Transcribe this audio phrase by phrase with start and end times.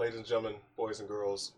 [0.00, 1.52] ladies and gentlemen, boys and girls,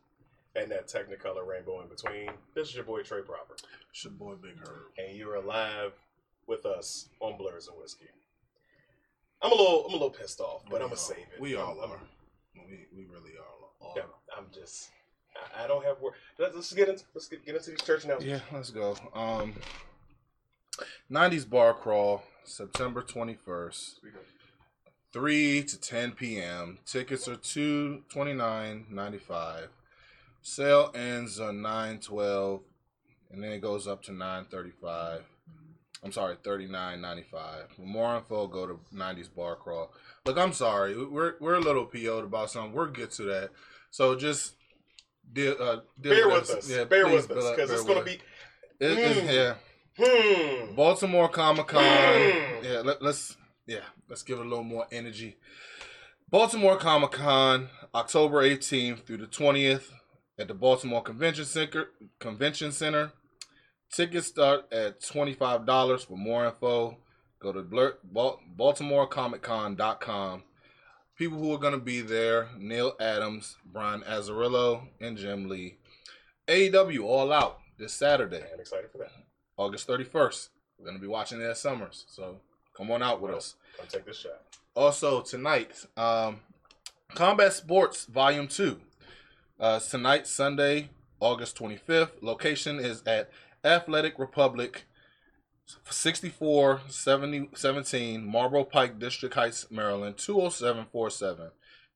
[0.56, 2.28] and that Technicolor rainbow in between.
[2.56, 3.54] This is your boy Trey Proper,
[3.92, 4.86] It's your boy Big Herb.
[4.98, 5.92] and you are alive
[6.48, 8.06] with us on Blurs and Whiskey.
[9.42, 11.40] I'm a little, I'm a little pissed off, but We I'm gonna save it.
[11.40, 12.00] We all I'm- are.
[12.56, 13.92] We, we really are.
[13.96, 14.02] Yeah,
[14.36, 14.90] I'm just,
[15.56, 16.14] I, I don't have word.
[16.36, 18.42] Let's, let's get into, let's get, get into these church announcements.
[18.50, 18.96] Yeah, let's go.
[19.14, 19.54] Um,
[21.10, 24.00] 90s Bar Crawl, September 21st,
[25.12, 26.78] 3 to 10 p.m.
[26.86, 29.68] Tickets are two twenty nine ninety five.
[30.42, 32.60] Sale ends on 912
[33.30, 35.22] and then it goes up to 935.
[36.04, 37.24] I'm sorry, 39.95.
[37.76, 39.92] For more info, go to 90s Bar Crawl.
[40.26, 40.96] Look, I'm sorry.
[41.06, 42.72] We're we're a little PO'd about something.
[42.72, 43.50] We'll get to that.
[43.90, 44.54] So just
[45.32, 48.18] deal, uh, deal Bear with us, Yeah, bear with us, because it's gonna be.
[48.80, 49.32] It- Mm.
[49.32, 49.54] yeah.
[49.96, 50.74] Hmm.
[50.74, 51.82] Baltimore Comic Con.
[51.84, 52.64] Mm.
[52.64, 55.36] Yeah, let, let's yeah, let's give it a little more energy.
[56.28, 59.90] Baltimore Comic Con, October 18th through the 20th
[60.38, 61.90] at the Baltimore Convention Center.
[62.18, 63.12] Convention Center.
[63.92, 66.06] Tickets start at $25.
[66.06, 66.96] For more info,
[67.38, 70.42] go to BaltimoreComicCon.com.
[71.16, 75.76] People who are going to be there Neal Adams, Brian Azzarello, and Jim Lee.
[76.48, 78.42] AEW All Out this Saturday.
[78.52, 79.12] I'm excited for that.
[79.58, 80.48] August 31st.
[80.78, 82.06] We're going to be watching it at Summers.
[82.08, 82.40] So
[82.76, 83.54] come on out with us.
[83.76, 84.40] Come take this shot.
[84.74, 86.40] Also, tonight, um,
[87.14, 88.80] Combat Sports Volume 2.
[89.60, 90.88] Uh, tonight, Sunday,
[91.20, 92.22] August 25th.
[92.22, 93.30] Location is at
[93.64, 94.86] Athletic Republic,
[95.88, 101.50] 6417 Marlboro Pike, District Heights, Maryland, 20747.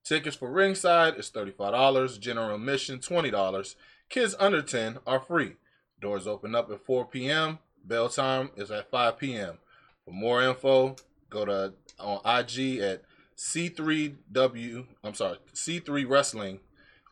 [0.05, 2.21] Tickets for ringside is $35.
[2.21, 3.75] General admission, $20.
[4.09, 5.57] Kids under 10 are free.
[6.01, 7.59] Doors open up at 4 p.m.
[7.85, 9.59] Bell time is at 5 p.m.
[10.07, 10.97] For more info,
[11.31, 13.03] go to on IG at
[13.37, 14.87] C3W.
[15.03, 16.61] I'm sorry, C3 Wrestling,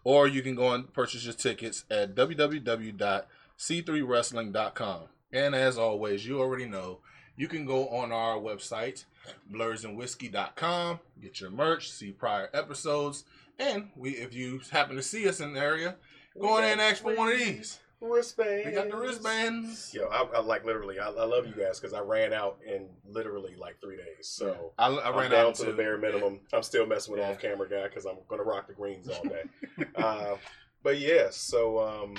[0.04, 5.00] or you can go and purchase your tickets at www.c3wrestling.com.
[5.32, 7.00] And as always, you already know
[7.36, 9.06] you can go on our website
[9.52, 13.24] blursandwhiskey.com, get your merch, see prior episodes,
[13.58, 15.96] and we if you happen to see us in the area,
[16.40, 17.80] go in and ask for one of these.
[18.04, 18.66] Wristbands.
[18.66, 19.92] We got the wristbands.
[19.94, 20.98] Yo, I, I like literally.
[20.98, 24.28] I, I love you guys because I ran out in literally like three days.
[24.28, 26.40] So I, I I'm ran down out to the bare minimum.
[26.52, 27.30] I'm still messing with Yeah.
[27.30, 29.42] off camera guy because I'm gonna rock the greens all day.
[29.96, 30.36] uh,
[30.82, 32.14] but yeah, so um,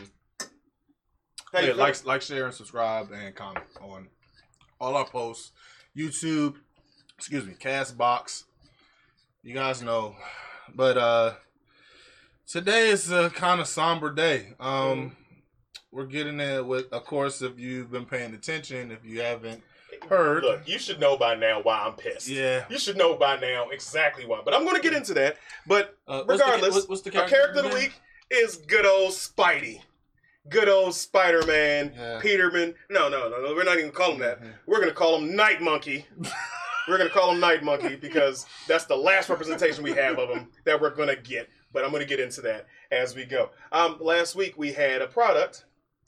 [1.54, 4.08] hey, yeah, like, like, share, and subscribe, and comment on
[4.82, 5.52] all our posts.
[5.96, 6.56] YouTube,
[7.18, 8.46] excuse me, Castbox.
[9.44, 10.16] You guys know,
[10.74, 11.34] but uh
[12.48, 14.54] today is a kind of somber day.
[14.60, 15.16] Um,
[15.96, 18.92] we're getting it with, of course, if you've been paying attention.
[18.92, 19.64] If you haven't
[20.10, 22.28] heard, Look, you should know by now why I'm pissed.
[22.28, 22.66] yeah.
[22.70, 24.42] You should know by now exactly why.
[24.44, 25.38] But I'm gonna get into that.
[25.66, 27.94] But Uh, what's the- regardless, what's the our character of the week
[28.30, 29.82] is good old Spidey.
[30.50, 32.20] Good old Spider Man, Yeah.
[32.22, 32.76] Peterman.
[32.90, 33.56] No, no, no, no.
[33.56, 34.42] We're not even call him that.
[34.44, 34.54] Mhm.
[34.68, 36.06] We're gonna call him Night Monkey.
[36.90, 40.52] we're gonna call him Night Monkey because that's the last representation we have of him
[40.66, 41.50] that we're gonna get.
[41.72, 43.50] But I'm gonna get into that as we go.
[43.72, 45.64] Um, last week we had a product.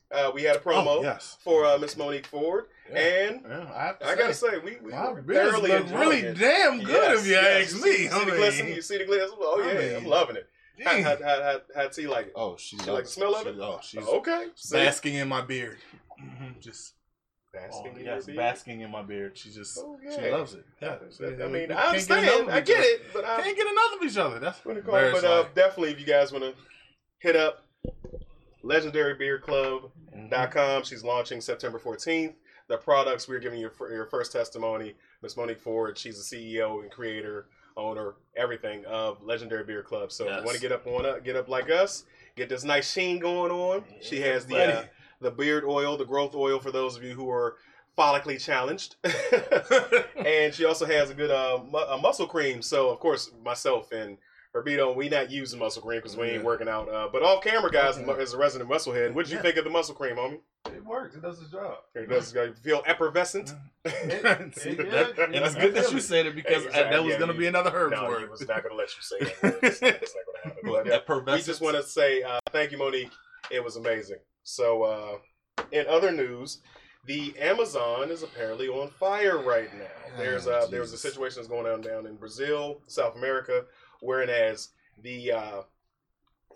[0.09, 1.37] Uh, we had a promo Oh, yes.
[1.41, 2.97] for uh, Miss Monique Ford, Yeah.
[2.97, 6.37] and Yeah, I, have to I gotta say we, we my thoroughly look really it.
[6.39, 7.73] damn good Yes, if you yes.
[7.73, 7.89] ask me.
[7.89, 9.37] You See, I the mean, glisten, you see the glisten.
[9.41, 10.47] Oh I yeah, mean, I'm loving it.
[10.83, 11.03] How, dang.
[11.03, 12.33] how, how, how, how like it?
[12.35, 13.55] Oh, she, She like the smell of it?
[13.59, 14.77] Oh, she's okay, See?
[14.77, 15.77] basking in my beard.
[16.21, 16.93] Mhm, Just
[17.51, 19.37] basking oh, in yes, basking in my beard.
[19.37, 20.15] She just Okay.
[20.15, 20.65] she loves it.
[20.81, 20.95] Yeah,
[21.43, 22.49] I mean, I can't get understand.
[22.51, 24.39] I get it, but I Can't get enough of each other.
[24.39, 25.13] That's what do you call very it?
[25.13, 26.53] But uh, definitely, if you guys want to
[27.19, 27.63] hit up
[28.67, 30.85] legendarybeerclub.com, Mhm.
[30.85, 32.35] she's launching September 14th.
[32.67, 35.97] The products we're giving you for your first testimony, Miss Monique Ford.
[35.97, 40.11] She's the CEO and creator, owner, everything of Legendary Beer Club.
[40.11, 40.39] So if Yes.
[40.39, 42.03] you want to get up on up, get up like us,
[42.35, 43.85] get this nice sheen going on.
[44.01, 44.83] She has the uh,
[45.21, 47.55] the beard oil, the growth oil for those of you who are
[47.97, 48.95] follically challenged.
[50.17, 52.61] and she also has a good uh, mu- a muscle cream.
[52.61, 54.17] So of course, myself and
[54.63, 56.43] Herbito, we not using muscle cream because we ain't Yeah.
[56.43, 56.89] working out.
[56.89, 58.21] Uh, but off camera, guys, Okay.
[58.21, 59.43] as a resident musclehead, what did you Yeah.
[59.43, 60.39] think of the muscle cream, homie?
[60.67, 61.15] It works.
[61.15, 61.77] It does its job.
[61.95, 63.49] It does you feel effervescent.
[63.49, 63.53] See,
[63.85, 67.31] it- that- and it's good that you said it because Exactly, that was yeah, going
[67.31, 68.29] to be another Herb's no, he word.
[68.29, 69.43] was not going to let you say that.
[69.43, 69.59] word.
[69.63, 70.61] It's, it's not going to happen.
[70.63, 73.11] But, yeah, we just want to say uh, thank you, Monique.
[73.49, 74.17] It was amazing.
[74.43, 75.17] So, uh,
[75.71, 76.61] in other news,
[77.05, 80.17] the Amazon is apparently on fire right now.
[80.17, 83.63] There's uh, Oh, there was a situation that's going on down in Brazil, South America,
[84.01, 84.69] whereas
[85.01, 85.61] the uh,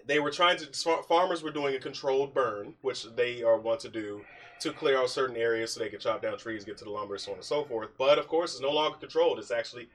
[0.06, 0.68] they were trying to
[1.08, 4.22] farmers were doing a controlled burn, which they are want to do
[4.60, 7.18] to clear out certain areas so they can chop down trees, get to the lumber,
[7.18, 7.90] so on and so forth.
[7.98, 9.90] But of course, it's no longer controlled; it's actually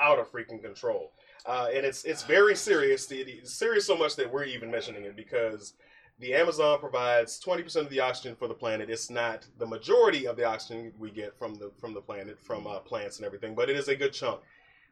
[0.00, 1.12] out of freaking control.
[1.46, 3.10] uh, and it's it's very serious.
[3.10, 5.74] It's serious so much that we're even mentioning it because
[6.18, 8.90] the Amazon provides 20% of the oxygen for the planet.
[8.90, 12.66] It's not the majority of the oxygen we get from the from the planet from
[12.66, 14.40] uh, plants and everything, but it is a good chunk.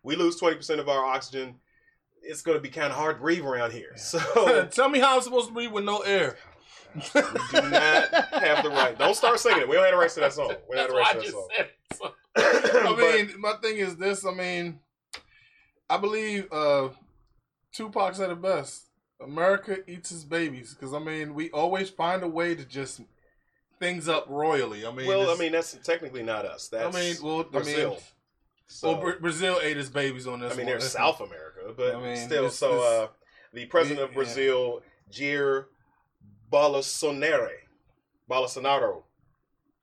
[0.02, 1.56] We lose 20% of our oxygen.
[2.22, 3.96] It's going to be kind of hard to breathe around here.
[3.96, 4.18] So
[4.72, 6.36] Tell me how I'm supposed to breathe with no air.
[6.94, 8.98] we do not have the right.
[8.98, 9.68] Don't start singing it.
[9.68, 10.54] We don't have the rights to that song.
[10.68, 12.10] We don't have the rights That's to that I song.
[12.34, 12.82] just said.
[12.86, 14.24] I But- mean, my thing is this.
[14.24, 14.80] I mean,
[15.90, 16.88] I believe uh,
[17.72, 18.84] Tupac said it best.
[19.20, 23.00] America eats its babies because I mean, we always find a way to just
[23.80, 24.86] things up royally.
[24.86, 26.68] I mean, well, I mean that's technically not us.
[26.68, 27.90] That's I mean, well, Brazil.
[27.90, 27.98] I mean,
[28.68, 30.52] So, well, Bra- Brazil ate its babies on this.
[30.52, 30.72] I mean, one.
[30.78, 32.50] there's South America, but I mean, still.
[32.50, 33.08] so, uh,
[33.52, 34.14] the president of Yeah.
[34.14, 35.66] Brazil, Jair
[36.52, 37.50] Bolsonaro,
[38.30, 39.02] Bolsonaro.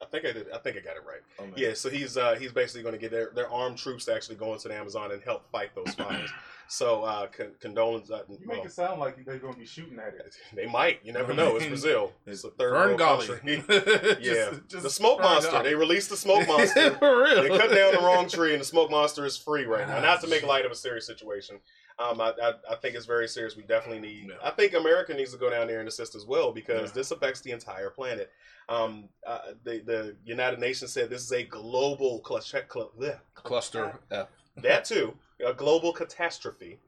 [0.01, 0.47] I think I did.
[0.53, 1.21] I think I got it right.
[1.39, 1.45] Oh.
[1.55, 4.35] Yeah, so he's uh, he's basically going to get their, their armed troops to actually
[4.35, 6.29] go into the Amazon and help fight those fires.
[6.67, 8.11] so uh, con- condolence.
[8.11, 10.35] Uh, You make well, it sound like they're gonna be shooting at it.
[10.53, 10.99] they might.
[11.03, 11.55] You never know.
[11.55, 12.11] It's Brazil.
[12.25, 13.63] It's a third Fern world country.
[14.21, 15.51] Yeah, just the smoke monster.
[15.51, 15.69] Golly.
[15.69, 16.91] They released the smoke monster.
[16.97, 17.43] For real.
[17.43, 20.01] they cut down the wrong tree, and the smoke monster is free right now.
[20.01, 21.59] Not to make light of a serious situation.
[21.97, 23.55] Um, I, I, I think it's very serious.
[23.55, 24.27] We definitely need.
[24.27, 24.35] Yeah.
[24.43, 26.93] I think America needs to go down there and assist as well because Yeah.
[26.95, 28.31] this affects the entire planet.
[28.67, 32.65] Um, uh, the the United Nations said this is a global cluster.
[32.71, 34.27] Cl- bleh, Cluster F.
[34.57, 35.13] that too,
[35.45, 36.79] a global catastrophe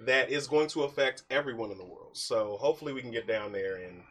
[0.00, 2.10] that is going to affect everyone in the world.
[2.16, 4.02] So hopefully we can get down there and.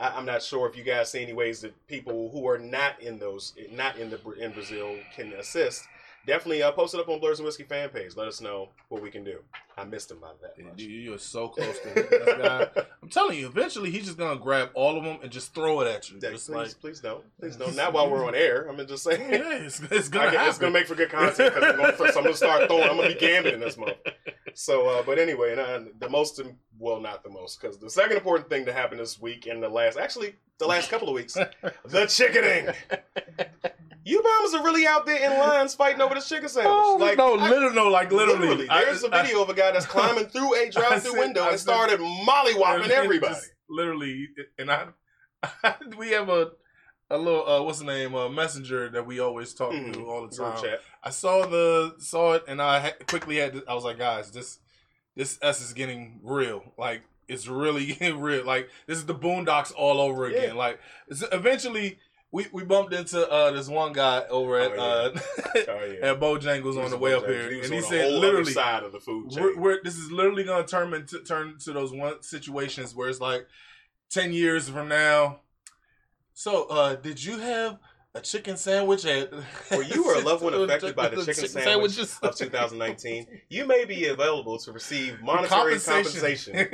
[0.00, 3.02] I- I'm not sure if you guys see any ways that people who are not
[3.02, 5.82] in those, not in the in Brazil, can assist.
[6.28, 8.14] Definitely uh, post it up on Blurs and Whiskey fan page.
[8.14, 9.38] Let us know what we can do.
[9.78, 10.78] I missed him by that much.
[10.78, 12.68] You, you are so close to this guy.
[13.02, 15.88] I'm telling you, eventually he's just gonna grab all of them and just throw it
[15.88, 16.18] at you.
[16.22, 17.74] Yeah, Just please, like, please don't, please don't.
[17.74, 18.68] Not while we're on air.
[18.70, 19.22] I mean, just saying.
[19.22, 22.34] yeah, it's, it's gonna it's gonna make for good content because I'm gonna, I'm gonna
[22.34, 22.90] start throwing.
[22.90, 23.96] I'm gonna be gambling this month.
[24.52, 26.42] So, uh, but anyway, and, uh, the most,
[26.78, 29.68] well, not the most, because the second important thing to happen this week and the
[29.70, 31.32] last, actually, the last couple of weeks,
[31.86, 32.74] the chickening.
[34.08, 36.72] You bombers are really out there in lines fighting over this chicken sandwich.
[36.74, 38.68] Oh, like, no, I- literally, no, like literally.
[38.68, 41.60] I- there's a I- video of a guy that's climbing through a drive-through window and
[41.60, 43.34] started mollywopping everybody.
[43.34, 44.28] just literally,
[44.58, 44.86] and I,
[45.98, 46.52] we have a
[47.10, 49.94] a little uh, what's the name uh, messenger that we always talk Mhm.
[49.94, 50.60] to all the time.
[50.62, 50.80] chat.
[51.02, 53.52] I saw the saw it, and I had, quickly had.
[53.54, 54.58] To, I was like, guys, this
[55.16, 56.62] this S is getting real.
[56.76, 58.44] Like it's really getting real.
[58.44, 60.48] Like this is the Boondocks all over again.
[60.48, 60.52] Yeah.
[60.54, 60.80] Like
[61.32, 61.98] eventually.
[62.30, 65.20] We, we bumped into uh, this one guy over at Oh, uh,
[65.68, 66.10] Oh, yeah.
[66.10, 69.00] at Bojangles on the way up here, was and he said literally, side of the
[69.00, 69.42] food chain.
[69.42, 73.08] we're, we're, this is literally going to turn into turn to those one situations where
[73.08, 73.46] it's like
[74.10, 75.40] ten years from now.
[76.34, 77.78] So, uh, did you have
[78.18, 79.32] a chicken sandwich at?
[79.70, 83.66] Were you or a loved one affected by the chicken sandwich sandwiches of 2019, you
[83.66, 86.54] may be available to receive monetary compensation.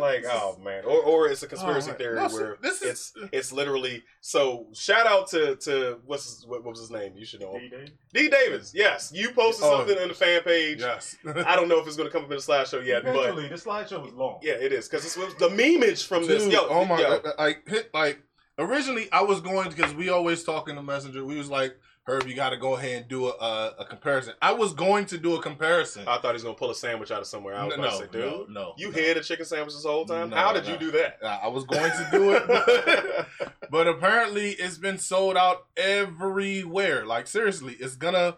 [0.00, 3.12] like, oh man, or or it's a conspiracy Oh, theory No, so where this it's
[3.16, 4.02] is it's literally.
[4.20, 7.12] So shout out to to what's his, what, what was his name?
[7.16, 7.56] You should know.
[7.58, 7.70] him.
[8.12, 8.28] D-Day.
[8.44, 8.72] Davis.
[8.74, 9.78] Yes, you posted Oh.
[9.78, 10.80] something on the fan page.
[10.80, 11.16] yes.
[11.26, 13.48] I don't know if it's going to come up in the slideshow yet, but Eventually,
[13.48, 14.38] the slideshow was long.
[14.42, 16.44] yeah, it is because it's the memeage from this.
[16.44, 17.32] Dude, Yo, oh my yo, god!
[17.38, 18.18] Like hit like
[18.58, 21.24] originally I was going because we always talk in the messenger.
[21.24, 24.34] We was like, Herb, you got to go ahead and do a, a a comparison.
[24.42, 26.02] I was going to do a comparison.
[26.06, 27.56] I thought he was going to pull a sandwich out of somewhere.
[27.56, 28.92] I was no, about to say, dude, no, no, you no.
[28.92, 30.28] hid a chicken sandwich this whole time.
[30.30, 31.18] No, How did you do that?
[31.24, 37.06] I was going to do it, but, but apparently it's been sold out everywhere.
[37.06, 38.36] Like seriously, it's gonna.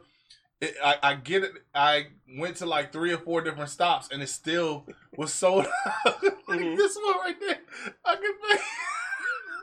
[0.61, 1.53] It, I, I get it.
[1.75, 2.07] I
[2.39, 5.67] went to like three or four different stops, and it still was sold
[6.07, 6.23] out.
[6.23, 6.77] like Mhm.
[6.77, 7.59] this one right there,
[8.05, 8.61] I this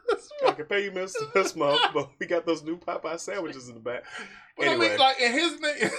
[0.48, 3.75] I can pay you this, this month, but we got those new Popeye sandwiches in
[3.75, 4.03] the back.
[4.55, 5.75] But I Anyway, mean, like, and his name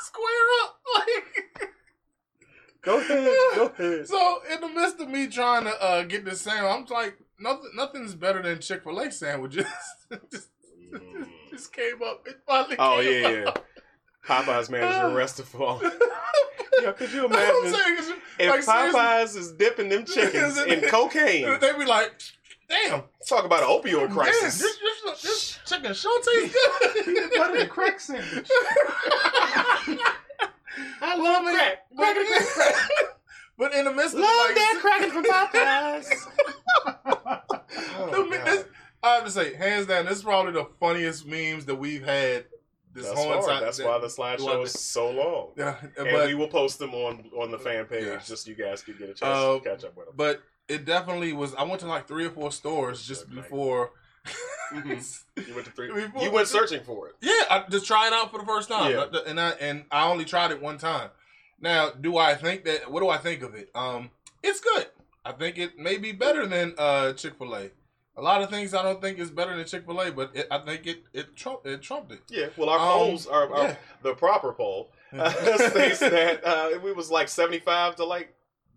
[0.00, 1.70] square up, like.
[2.80, 4.08] go ahead, go ahead.
[4.08, 7.70] So in the midst of me trying to uh, get this sandwich, I'm like, nothing,
[7.76, 9.66] nothing's better than Chick Fil A sandwiches.
[10.32, 10.48] just,
[10.94, 11.26] Mm.
[11.50, 12.22] just came up.
[12.26, 13.44] It finally Oh yeah, yeah.
[13.48, 13.66] up.
[14.26, 15.82] Popeye's manager arrested for all.
[16.82, 21.58] Yo, could you I'm imagine saying, if like, Popeyes is dipping them chickens in cocaine?
[21.60, 22.12] They be like,
[22.68, 24.58] damn, Talk about an opioid man, crisis.
[24.58, 26.54] this, this, this chicken sure tastes
[27.04, 27.30] good.
[27.32, 28.48] Better than crack sandwich.
[31.00, 31.86] I love crack.
[31.96, 32.16] But,
[33.58, 36.08] but in the midst of like, that cracking from Popeyes.
[38.10, 38.64] the this-
[39.02, 42.46] I have to say, hands down, this is probably the funniest memes that we've had
[42.94, 43.42] this That's, whole hard.
[43.42, 43.60] entire.
[43.60, 45.48] That's why the slideshow is so long.
[45.58, 48.18] Yeah, And but we will post them on on the fan page Yeah.
[48.24, 50.14] just so you guys can get a chance Uh, to catch up with them.
[50.16, 51.54] but it definitely was.
[51.54, 53.90] I went to like three or four stores just before.
[54.72, 55.20] Mhm.
[55.46, 55.92] You went to three.
[55.92, 57.16] Before- You went searching for it.
[57.20, 59.06] Yeah, I just try it out for the first time, Yeah.
[59.26, 61.10] and I and I only tried it one time,
[61.60, 62.90] Now, do I think that?
[62.90, 63.70] What do I think of it?
[63.74, 64.10] Um,
[64.42, 64.86] it's good.
[65.24, 67.70] I think it may be better than uh Chick Fil A.
[68.16, 70.46] A lot of things I don't think is better than Chick Fil A, but it,
[70.50, 72.20] I think it it trumped it trumped it.
[72.30, 73.76] Yeah, well, our Um, polls are, are yeah.
[74.02, 78.33] the proper poll uh, states that uh, it was like seventy-five to like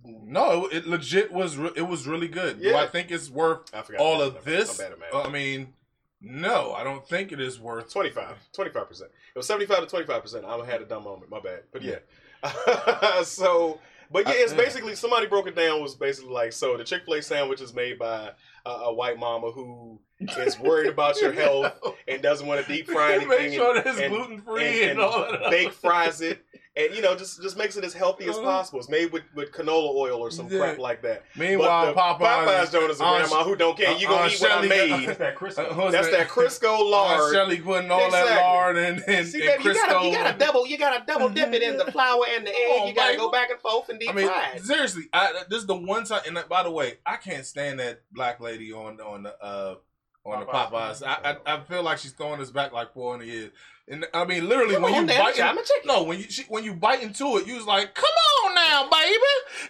[0.08, 2.62] No, it, it legit was re- it was really good.
[2.62, 4.80] Do I think it's worth all of this?
[4.80, 5.14] I'm bad at math.
[5.14, 5.74] Uh, I mean,
[6.22, 10.22] no, I don't think it is worth 25 25 percent it was 75 to 25
[10.22, 12.00] percent i had a dumb moment my bad but yeah,
[13.24, 13.80] so
[14.12, 14.58] but yeah it's yeah.
[14.58, 18.32] basically somebody broke it down was basically like so the chick-fil-a sandwich is made by
[18.68, 20.00] a, a white mama who
[20.40, 21.74] is worried about your health
[22.08, 24.92] and doesn't want to deep fry anything Make sure and, that it's gluten free and,
[24.92, 25.50] and- all that.
[25.52, 26.44] bake fries it
[26.76, 28.44] and you know just just makes it as healthy as Uh-huh.
[28.46, 30.60] possible it's made with, with canola oil or some Yeah.
[30.60, 34.40] crap like that Meanwhile, Popeyes, Popeyes is a grandma who don't care you gonna eat
[34.42, 35.72] what I made That's that Uh, Crisco.
[35.74, 38.30] who's that's that Crisco lard Shelly putting all Exactly.
[38.36, 41.30] that lard and, and, See, and baby, you gotta, you gotta double, you gotta double
[41.30, 42.88] dip it in the flour and the egg.
[42.90, 43.18] you gotta baby.
[43.20, 46.06] go back and forth and deep I mean, fry seriously, I, this is the one
[46.06, 46.22] time.
[46.28, 49.76] And by the way, I can't stand that black lady on on the uh
[50.26, 51.02] on the Popeyes.
[51.02, 51.04] Popeyes.
[51.08, 53.52] I, I I feel like she's throwing us back like four hundred years.
[53.90, 55.84] And I mean, literally, Come when you now, bite, I'm a chicken.
[55.86, 58.10] no, when you she, when you bite into it, you was like, "Come
[58.44, 59.14] on now, baby,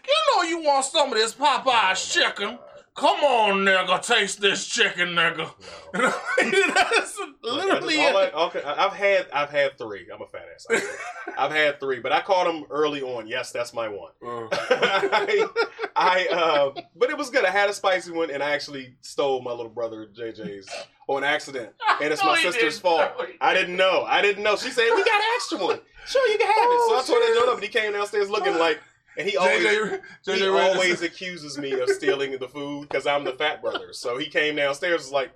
[0.07, 2.57] you know you want some of this Popeyes chicken.
[2.97, 5.51] Come on, nigga, taste this chicken, nigga."
[5.93, 6.13] No.
[6.73, 8.17] That's literally All.
[8.17, 10.07] I, okay, I've had, I've had three.
[10.11, 10.83] I'm a fat ass.
[11.37, 13.27] I've had three, but I caught them early on.
[13.27, 14.11] Yes, that's my one.
[14.23, 15.47] I,
[15.95, 17.45] I uh, but it was good.
[17.45, 20.67] I had a spicy one, and I actually stole my little brother JJ's
[21.07, 21.69] on accident,
[22.01, 23.11] and it's my sister's fault.
[23.39, 24.05] I didn't know.
[24.07, 24.55] I didn't know.
[24.55, 25.79] She said we got an extra one.
[26.07, 26.65] Sure, you can have it.
[26.65, 28.79] Oh, so I tore that joint up, and he came downstairs looking like,
[29.17, 29.63] and he always.
[29.63, 33.33] JJ, he JJ read this- always accuses me of stealing the food because I'm the
[33.33, 33.91] fat brother.
[33.93, 35.31] So he came downstairs was like,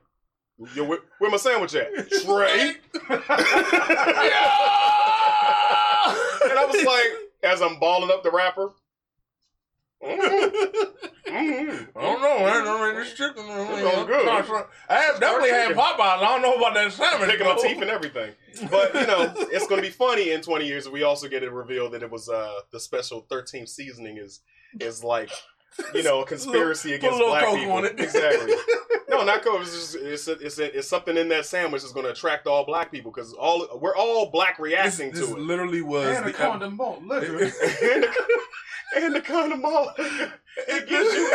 [0.75, 1.91] Yo, where, where my sandwich at?
[2.23, 2.75] Trey.
[3.09, 3.19] and
[6.59, 8.69] I was like, as I'm balling up the wrapper.
[10.03, 10.51] Mm,
[11.27, 11.87] mm.
[11.95, 12.67] I don't know, man.
[12.67, 13.45] I mean, this chicken.
[13.49, 14.27] all good.
[14.89, 15.99] I have definitely had Popeyes.
[15.99, 17.29] I don't know about that salmon.
[17.29, 18.31] Picking my teeth and everything.
[18.69, 21.43] But, you know, it's going to be funny in 20 years if we also get
[21.43, 24.41] it revealed that it was uh, the special 13th seasoning is
[24.79, 25.29] is like,
[25.93, 27.71] you know, a conspiracy Put a against little black people.
[27.73, 27.99] on it.
[27.99, 28.53] Exactly.
[29.09, 29.59] No, not Coke.
[29.63, 32.47] It's, just, it's, a, it's, a, it's something in that sandwich that's going to attract
[32.47, 35.39] all black people because all we're all black reacting this to it.
[35.41, 37.51] literally was And a the condom won't liquor.
[38.95, 41.29] and the, condom all it gives you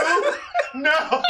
[0.75, 1.22] no,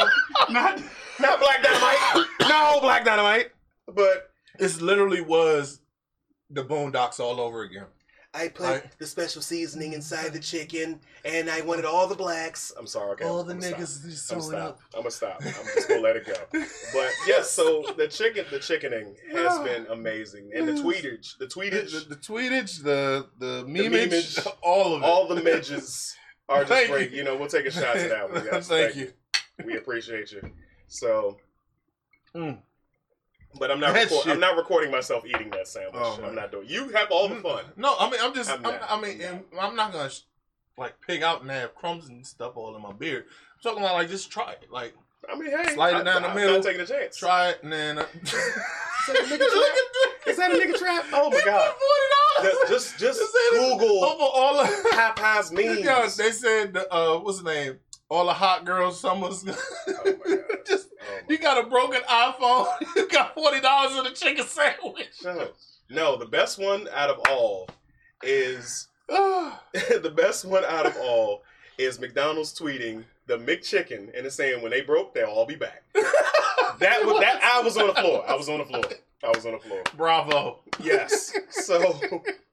[0.49, 0.81] Not
[1.19, 3.51] not black dynamite, no black dynamite.
[3.87, 5.81] But This literally was
[6.49, 7.85] the Boondocks all over again.
[8.33, 12.71] I put I- the special seasoning inside the chicken, and I wanted all the blacks.
[12.77, 13.25] I'm sorry, okay.
[13.25, 14.09] all I'm, the I'm niggas Stop.
[14.09, 14.79] just I'm throwing up.
[14.93, 15.37] I'm gonna stop.
[15.43, 16.33] I'm just gonna let it go.
[16.51, 21.47] But yes, so the chicken, the chickening has been amazing, and the tweetage, the The,
[21.47, 25.05] tweetage, the, the tweetage, the the The memeage, memeage, all of it.
[25.05, 26.15] all the midges
[26.49, 27.11] are just Thank great.
[27.11, 27.17] you.
[27.17, 28.67] You know, we'll take a shot to that one, guys.
[28.67, 29.13] Thank you.
[29.65, 30.41] We appreciate you.
[30.87, 31.37] So,
[32.35, 32.59] Mm.
[33.59, 33.93] But I'm not.
[33.93, 35.95] Record- I'm not recording myself eating that sandwich.
[35.95, 36.67] Oh, I'm not doing.
[36.67, 37.63] You have all the fun.
[37.75, 38.49] No, I mean I'm just.
[38.49, 38.91] I'm I'm not.
[38.91, 40.09] I mean, I'm and I'm not gonna
[40.77, 43.25] like pig out and have crumbs and stuff all in my beard.
[43.27, 44.93] I'm talking about like just try it, like
[45.31, 46.53] I mean, hey, Slide it I, down the I'm middle.
[46.55, 47.17] not taking a chance.
[47.17, 47.99] try it and then.
[47.99, 48.05] Uh,
[49.07, 50.35] Is that a nigga trap?
[50.37, 51.05] That a nigga trap?
[51.13, 51.73] Oh my god!
[52.41, 53.21] Ju- Just, just
[53.51, 54.67] Google over all of.
[54.91, 55.79] Popeyes memes.
[55.79, 57.79] Yeah, they said uh, what's the name?
[58.09, 59.43] All the hot girls summers.
[59.47, 60.43] Oh my god!
[60.65, 62.67] just Oh my you got a broken iPhone.
[62.95, 65.25] You got forty dollars in a chicken sandwich.
[65.25, 65.55] Up.
[65.89, 67.69] No, the best one out of all
[68.23, 71.43] is the best one out of all
[71.77, 75.83] is McDonald's tweeting the McChicken and it's saying when they broke, they'll all be back.
[76.79, 78.23] That was that I was on the floor.
[78.29, 78.83] I was on the floor.
[79.23, 79.81] I was on the floor.
[79.95, 80.59] Bravo.
[80.79, 81.33] Yes.
[81.49, 81.99] So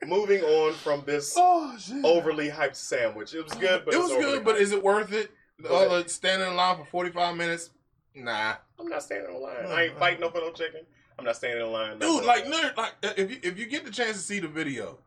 [0.06, 4.44] moving on from this Oh overly hyped sandwich, it was good, but it was good,
[4.44, 5.30] but is it worth it?
[5.70, 7.70] All the uh, uh, standing in line for forty five minutes?
[8.14, 9.66] Nah, I'm not standing in line.
[9.66, 10.80] I ain't fighting no for no chicken.
[11.18, 11.98] I'm not standing in line.
[11.98, 12.24] dude.
[12.24, 14.98] Like, nerd, like uh, if you if you get the chance to see the video,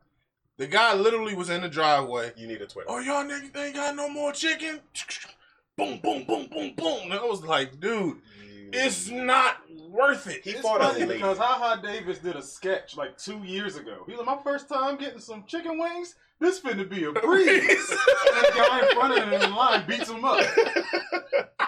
[0.58, 2.32] the guy literally was in the driveway.
[2.36, 2.90] you need a Twitter.
[2.90, 4.82] Oh, y'all niggas ain't got no more chicken?
[5.78, 7.04] Boom, boom, boom, boom, boom.
[7.04, 9.58] And I was like, dude, You- it's not
[9.92, 10.42] worth it.
[10.44, 13.76] He It's fought funny a because Ha Ha Davis did a sketch like two years
[13.76, 14.04] ago.
[14.08, 16.16] He was like, my first time getting some chicken wings.
[16.40, 17.60] This finna be a breeze.
[17.60, 20.44] and the guy in front of him in line beats him up.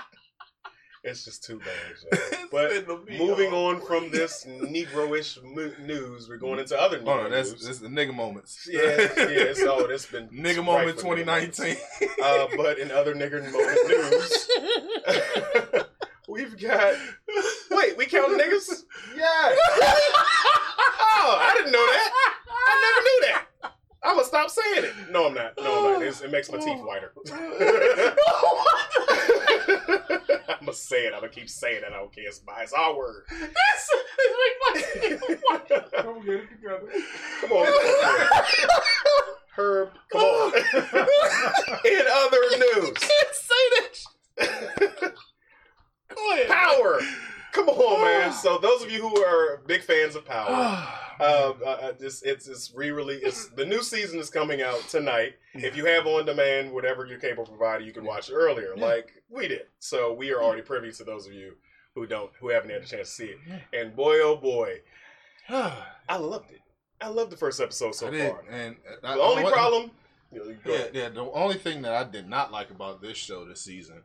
[1.04, 2.20] It's just too bad.
[2.32, 2.38] Joe.
[2.52, 7.32] But moving on from this Negro-ish mo- news, we're going into other Negro Hold on,
[7.32, 7.66] that's news.
[7.66, 8.68] that's the nigga moments.
[8.72, 9.54] yeah, yeah.
[9.54, 11.58] So it's been nigga rife moment for nigga moments.
[11.58, 11.78] 2019.
[12.24, 14.48] Uh, but in other nigger moment news,
[16.28, 16.96] we've got.
[17.72, 18.84] Wait, we count niggas?
[19.16, 19.56] Yeah.
[21.22, 22.12] Oh, I didn't know that.
[22.50, 23.46] I never knew that.
[24.02, 25.12] I'm gonna stop stop saying it.
[25.12, 25.54] No, I'm not.
[25.58, 26.04] No, I'm not.
[26.04, 27.12] It's, it makes my teeth whiter.
[30.50, 31.14] I'm gonna say it.
[31.14, 31.92] I'm gonna keep saying it.
[31.92, 32.26] I don't care.
[32.28, 33.24] It's, my, it's our word.
[36.04, 36.88] Don't get it together.
[37.42, 37.68] Come on.
[39.56, 40.54] Herb, come on.
[41.86, 43.64] In other news, you can't say
[44.38, 45.14] that.
[46.16, 46.48] Go ahead.
[46.48, 47.02] Power.
[47.52, 48.32] Come on, man.
[48.34, 50.48] So those of you who are big fans of Power,
[51.20, 53.22] uh, uh, uh, this it's it's re-release.
[53.24, 55.34] It's the new season is coming out tonight.
[55.54, 58.86] If you have on demand, whatever your cable provider, you can watch it earlier, Yeah.
[58.86, 59.64] like we did.
[59.80, 61.54] So we are already privy to those of you
[61.96, 63.40] who don't, who haven't had a chance to see it.
[63.74, 64.82] And boy, oh boy,
[65.50, 66.62] I loved it.
[67.02, 68.44] I loved the first episode so I far.
[68.52, 69.92] and uh, The only problem,
[70.32, 71.10] you know, Yeah, yeah.
[71.10, 74.04] The only thing that I did not like about this show this season,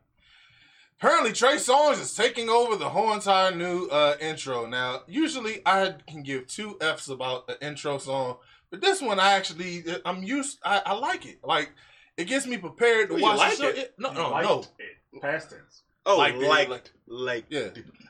[1.04, 4.66] apparently Trey Songz is taking over the whole entire new uh, intro.
[4.66, 8.38] Now, usually I can give two f's about the intro song,
[8.70, 10.58] but this one I actually I'm used.
[10.64, 11.38] I, I like it.
[11.44, 11.72] Like
[12.16, 13.68] it gets me prepared to you watch like the show.
[13.68, 13.94] it?
[13.98, 14.64] no, You no, liked no.
[14.78, 15.20] it.
[15.20, 15.82] Past tense.
[16.06, 17.68] oh, like like, the- like, Yeah.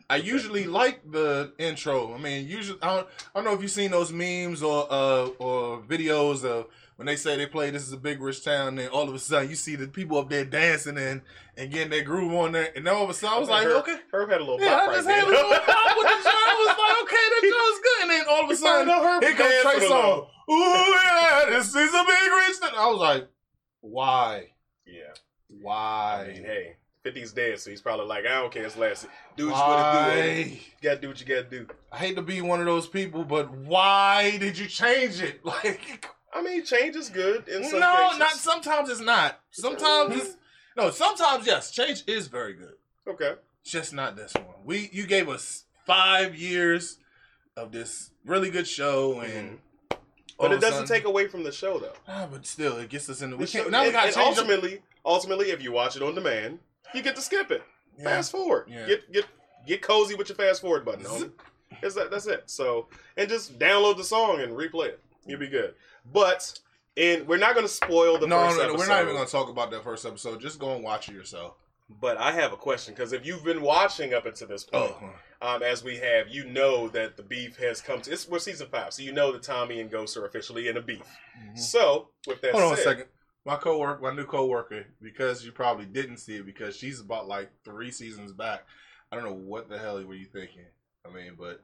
[0.09, 2.15] I usually like the intro.
[2.15, 5.27] I mean, usually I don't, I don't know if you've seen those memes or uh,
[5.39, 8.79] or videos of when they say they play "This is a big rich town," and
[8.79, 11.23] then all of a sudden you see the people up there dancing and
[11.57, 13.77] and getting their groove on there, and all of a sudden I was like, Herb,
[13.83, 15.17] okay, Herb had a little yeah, I right just there.
[15.17, 16.27] had a little pop with the joint.
[16.27, 19.35] I was like, okay, that joint's good, and then all of a sudden Herb here
[19.35, 20.29] comes Trey Songz.
[20.51, 22.73] Ooh yeah, this is a big rich town.
[22.77, 23.29] I was like,
[23.81, 24.49] why,
[24.87, 25.13] Yeah.
[25.49, 26.27] why?
[26.29, 28.65] I mean, hey, 50's dead, so he's probably like, I don't care.
[28.65, 29.07] It's last.
[29.37, 30.21] Do what you gotta do.
[30.21, 30.35] Why?
[30.45, 31.67] You gotta do what you gotta do.
[31.93, 35.41] I hate to be one of those people, but why did you change it?
[35.45, 38.19] Like, I mean, change is good in some no, cases.
[38.19, 39.41] not sometimes it's not.
[39.51, 40.37] Sometimes it's
[40.77, 40.91] no.
[40.91, 42.75] Sometimes yes, change is very good.
[43.07, 43.35] Okay.
[43.65, 44.45] Just not this one.
[44.65, 46.99] We you gave us five years
[47.57, 49.59] of this really good show, and
[49.91, 51.93] all But it doesn't sudden- take away from the show, though.
[52.09, 53.37] Ah, but still, it gets us in the.
[53.37, 53.85] We The can't show- now.
[53.85, 56.59] We got and up- ultimately, ultimately, if you watch it on demand,
[56.93, 57.63] you get to skip it.
[57.97, 58.05] Yeah.
[58.05, 58.67] Fast forward.
[58.69, 58.87] Yeah.
[58.87, 59.25] Get get
[59.67, 61.05] get cozy with your fast forward button.
[61.05, 61.31] homie.
[61.81, 62.11] That.
[62.11, 62.45] That's it.
[62.51, 65.01] So and just download the song and replay it.
[65.27, 65.75] You'll be good.
[66.05, 66.59] But
[66.97, 69.27] and we're not going to spoil the No, first no, no, we're not even going
[69.27, 70.41] to talk about that first episode.
[70.41, 71.55] Just go and watch it yourself.
[72.01, 75.11] But I have a question because if you've been watching up until this point, Oh,
[75.43, 78.13] um, as we have, you know that the beef has come to.
[78.13, 80.81] It's we're season five, so you know that Tommy and Ghost are officially in a
[80.81, 81.03] beef.
[81.39, 81.59] mhm.
[81.59, 83.07] So with that Hold on a second.
[83.47, 87.51] My coworker, my new coworker, because you probably didn't see it because she's about like
[87.63, 88.65] three seasons back.
[89.13, 90.65] I don't know what the hell were you thinking.
[91.07, 91.63] I mean, but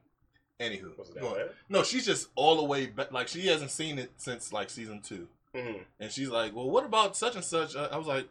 [0.60, 1.50] anywho, was it that bad?
[1.68, 3.10] no, she's just all the way back.
[3.12, 5.84] Like she hasn't seen it since like season two, Mhm.
[5.98, 8.28] and she's like, "Well, what about such and such?" I I was like,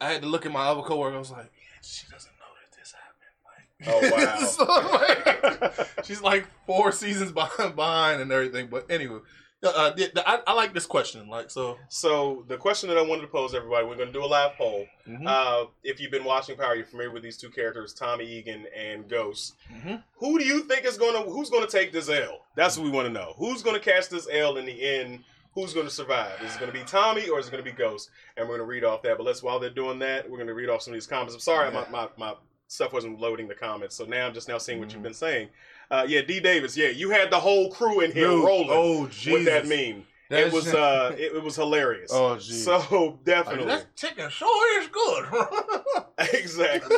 [0.00, 1.16] I had to look at my other coworker.
[1.16, 4.46] I was like, "Yeah, she doesn't know that this happened." Like, Oh, wow.
[4.46, 8.68] so, like, she's like four seasons behind, behind and everything.
[8.68, 9.18] But anyway,
[9.62, 11.28] uh, the, the, I, I like this question.
[11.28, 14.24] Like, so So the question that I wanted to pose everybody, we're going to do
[14.24, 14.86] a live poll.
[15.06, 18.66] mhm, Uh, if you've been watching Power, you're familiar with these two characters, Tommy Egan
[18.74, 19.54] and Ghost.
[19.72, 20.02] mhm.
[20.16, 22.46] Who do you think is going to who's going to take this L?
[22.56, 23.34] That's what we want to know.
[23.36, 25.24] Who's going to catch this L in the end?
[25.54, 26.40] Who's going to survive?
[26.42, 28.08] Is it going to be Tommy or is it going to be Ghost?
[28.36, 29.16] And we're going to read off that.
[29.18, 31.34] But let's while they're doing that, we're going to read off some of these comments.
[31.34, 31.84] I'm sorry, Yeah.
[31.90, 32.34] my, my my
[32.68, 34.92] stuff wasn't loading the comments, so now I'm just now seeing what Mhm.
[34.94, 35.48] you've been saying.
[35.90, 36.76] Uh, yeah, D Davis.
[36.76, 39.32] Yeah, you had the whole crew in here Dude, rolling Oh, Jesus.
[39.32, 40.04] with that meme.
[40.28, 42.12] That it was shit- uh, it, it was hilarious.
[42.14, 42.64] oh, jeez.
[42.64, 43.66] so Like, definitely.
[43.66, 45.26] that chicken sure is good.
[46.34, 46.96] Exactly.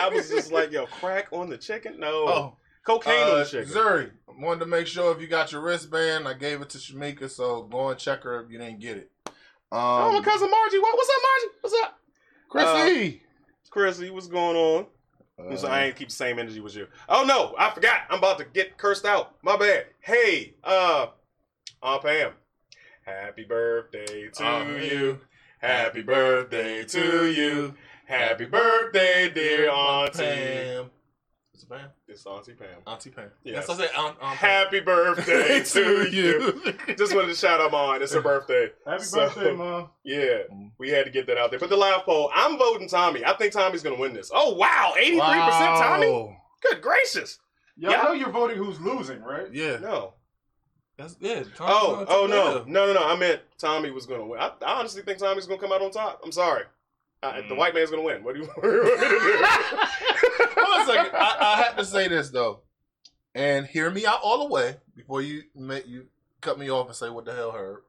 [0.00, 1.98] I was just like, yo, crack on the chicken?
[1.98, 2.28] No.
[2.28, 3.72] oh, Cocaine on uh, the chicken.
[3.72, 6.78] Zuri, I wanted to make sure if you got your wristband, I gave it to
[6.78, 9.10] Shamika, so go and check her if you didn't get it.
[9.72, 10.78] oh, my Um, cousin Margie.
[10.78, 11.54] What, what's up, Margie?
[11.62, 11.98] What's up?
[12.48, 13.22] Chrissy.
[13.70, 14.86] Chrissy, what's going on?
[15.38, 16.88] Uh, so I ain't keep the same energy with you.
[17.08, 17.54] Oh, no.
[17.58, 18.02] I forgot.
[18.10, 19.36] I'm about to get cursed out.
[19.42, 19.86] My bad.
[20.00, 21.06] Hey, uh,
[21.82, 22.32] Aunt Pam.
[23.04, 25.20] Happy birthday to you.
[25.60, 27.74] Happy birthday to you.
[28.04, 30.18] Happy birthday, dear Auntie.
[30.18, 30.90] Pam.
[31.54, 31.88] It's Pam.
[32.10, 32.68] It's Auntie Pam.
[32.86, 33.30] Auntie Pam.
[33.44, 33.66] Yes.
[33.68, 34.64] Yes, I said Aunt, Aunt Pam.
[34.64, 36.62] Happy birthday to you.
[36.96, 38.00] Just wanted to shout out mine.
[38.00, 38.70] It's her birthday.
[38.86, 39.90] Happy So- birthday, mom.
[40.04, 40.70] Yeah, Mm.
[40.78, 41.58] we had to get that out there.
[41.60, 43.24] But the live poll, I'm voting Tommy.
[43.26, 44.30] I think Tommy's going to win this.
[44.32, 44.94] Oh, wow.
[44.96, 45.18] 83%
[45.78, 46.38] Tommy?
[46.62, 47.38] Good gracious.
[47.76, 48.02] Y'all Yeah.
[48.02, 49.52] know you're voting who's losing, right?
[49.52, 49.76] Yeah.
[49.76, 50.14] No.
[50.96, 51.42] That's yeah.
[51.42, 52.64] Tommy's Oh, gonna oh no.
[52.66, 53.06] No, no, no.
[53.06, 54.40] I meant Tommy was going to win.
[54.40, 56.20] I, I honestly think Tommy's going to come out on top.
[56.24, 56.64] I'm sorry.
[57.22, 57.56] I, The Mm.
[57.56, 58.22] white man's going to win.
[58.24, 59.44] What do you what do you want me to do?
[60.60, 61.16] Hold on a second.
[61.16, 62.60] I, I have to say this though,
[63.34, 66.06] and hear me out all the way before you make you
[66.40, 67.80] cut me off and say what the hell, Herb.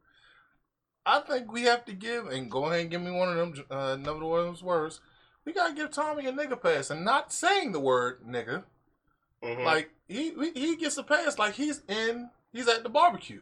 [1.05, 3.65] I think we have to give and go ahead and give me one of them.
[3.69, 4.99] Uh, another one of those words.
[5.45, 8.63] We gotta give Tommy a nigga pass and not saying the word nigga.
[9.43, 9.63] Mhm.
[9.63, 11.37] Like he he- he gets a pass.
[11.37, 12.29] Like he's in.
[12.51, 13.41] He's at the barbecue.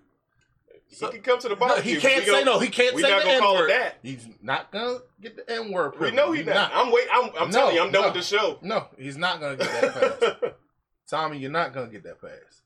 [0.92, 1.96] So- he can come to the No, barbecue.
[1.96, 2.60] he can't say no.
[2.60, 3.70] He can't We say not the gonna N call it word.
[3.72, 3.98] that.
[4.04, 6.00] He's not gonna get the N word.
[6.00, 6.72] We know he's not.
[6.74, 7.08] I'm wait.
[7.12, 8.08] I'm, I'm No, telling you, I'm done no.
[8.10, 8.58] with the show.
[8.62, 10.52] No, he's not gonna get that pass.
[11.10, 12.62] Tommy, you're not gonna get that pass.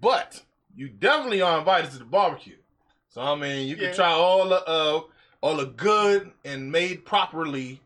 [0.00, 0.42] But
[0.74, 2.56] you definitely are invited to the barbecue.
[3.08, 5.00] So I mean, you can try all the uh,
[5.40, 7.80] all the good and made properly,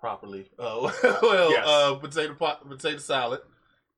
[0.00, 0.46] properly.
[0.58, 0.90] Uh,
[1.22, 1.64] well, Yes.
[1.66, 3.40] uh, potato pot, potato salad.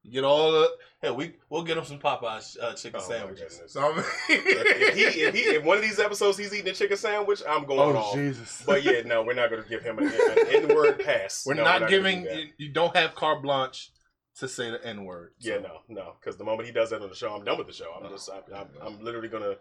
[0.06, 0.70] You get all the.
[1.02, 3.60] Hey, we we'll get him some Popeyes uh, chicken Oh, sandwiches.
[3.66, 6.74] So I mean, if, he, if he, if one of these episodes he's eating a
[6.74, 8.14] chicken sandwich, I'm going oh off.
[8.14, 8.62] Jesus!
[8.66, 11.44] But yeah, no, we're not going to give him an, an N-word pass.
[11.44, 12.22] we're No, not gonna giving.
[12.24, 12.30] do.
[12.30, 13.90] You, you don't have carte blanche
[14.38, 15.32] to say the N word.
[15.40, 17.66] Yeah, no, no, because the moment he does that on the show, I'm done with
[17.66, 17.92] the show.
[17.98, 18.68] I'm Oh, just, I'm, I'm.
[18.82, 19.56] I'm literally gonna,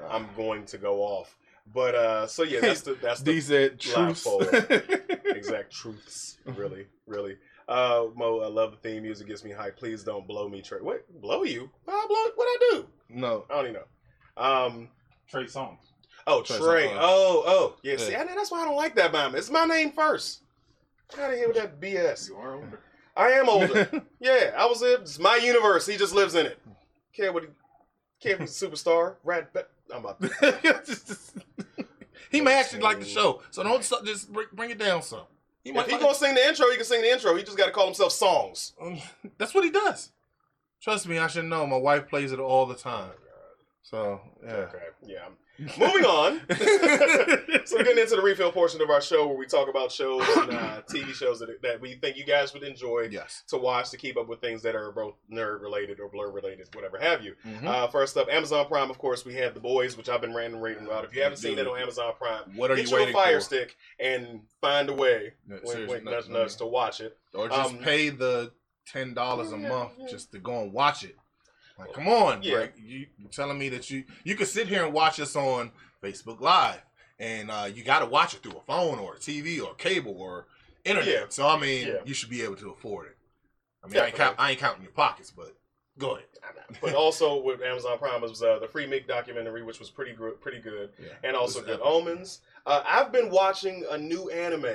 [0.00, 1.36] Uh, I'm going to go off.
[1.74, 4.26] But uh, so yeah, that's the that's the These said live truths.
[5.26, 6.38] exact truths.
[6.46, 7.36] Really, really.
[7.68, 9.28] Uh, Mo, I love the theme music.
[9.28, 9.76] Gets me hype.
[9.76, 10.80] Please don't blow me, Trey.
[10.80, 11.04] What?
[11.20, 11.68] Blow you?
[11.86, 12.24] I blow?
[12.34, 12.86] What I do?
[13.10, 14.42] no, I don't even know.
[14.42, 14.88] Um.
[15.28, 15.78] Trey Songz.
[16.26, 16.90] Oh, Trey Trey.
[16.94, 17.76] Oh, oh.
[17.82, 17.92] Yeah.
[17.92, 17.98] Yeah.
[17.98, 20.42] See, I know that's why I don't like that by It's my name first.
[21.10, 22.28] Get out of here with that BS.
[22.28, 22.80] You are older.
[23.16, 23.90] I am older.
[24.20, 25.00] yeah, I was in.
[25.00, 25.86] It's my universe.
[25.86, 26.58] He just lives in it.
[27.12, 27.44] Care what?
[27.44, 27.48] He,
[28.20, 29.16] care if he's a superstar.
[29.24, 29.50] Rat.
[29.52, 30.20] But I'm about.
[32.30, 35.24] he may actually like the show, so don't just bring, bring it down some.
[35.72, 37.36] He If he gonna sing the intro, he can sing the intro.
[37.36, 38.72] He just got to call himself songs.
[38.80, 38.98] Um,
[39.38, 40.10] That's what he does.
[40.80, 41.66] Trust me, I should know.
[41.66, 43.10] My wife plays it all the time.
[43.82, 44.52] So yeah.
[44.52, 44.78] Okay.
[45.06, 45.28] Yeah.
[45.58, 46.40] Moving on.
[47.66, 50.22] so we're getting into the refill portion of our show where we talk about shows
[50.36, 53.42] and uh, TV shows that, that we think you guys would enjoy Yes.
[53.48, 56.68] to watch to keep up with things that are both nerd related or blur related,
[56.74, 57.34] whatever have you.
[57.46, 57.64] Mhm.
[57.64, 60.60] Uh, first up, Amazon Prime, of course, we have The Boys, which I've been ranting
[60.60, 61.04] rating about.
[61.04, 63.14] If you haven't seen it on Amazon Prime, what are get you you a waiting
[63.14, 63.44] Fire for?
[63.44, 67.18] Stick and find a way, No, wink, wink, no, nudge, to watch it.
[67.34, 68.52] Or just um, pay the
[68.86, 71.16] ten dollars a month just to go and watch it.
[71.78, 72.54] Like, come on, Yeah.
[72.54, 72.72] Greg.
[72.82, 75.70] You you telling me that you you could sit here and watch us on
[76.02, 76.80] Facebook Live,
[77.18, 80.16] and uh, you got to watch it through a phone or a TV or cable
[80.20, 80.46] or
[80.84, 81.08] internet.
[81.08, 81.24] Yeah.
[81.28, 81.94] So I mean, Yeah.
[82.04, 83.16] you should be able to afford it.
[83.84, 85.54] I mean, I ain't, count, I ain't counting your pockets, but
[85.98, 86.24] go ahead.
[86.80, 90.40] But also with Amazon Prime was uh, the Free Meek documentary, which was pretty good,
[90.40, 90.90] pretty good.
[90.98, 91.08] Yeah.
[91.22, 91.84] and also Good epic.
[91.84, 92.40] Omens.
[92.66, 94.74] Uh, I've been watching a new anime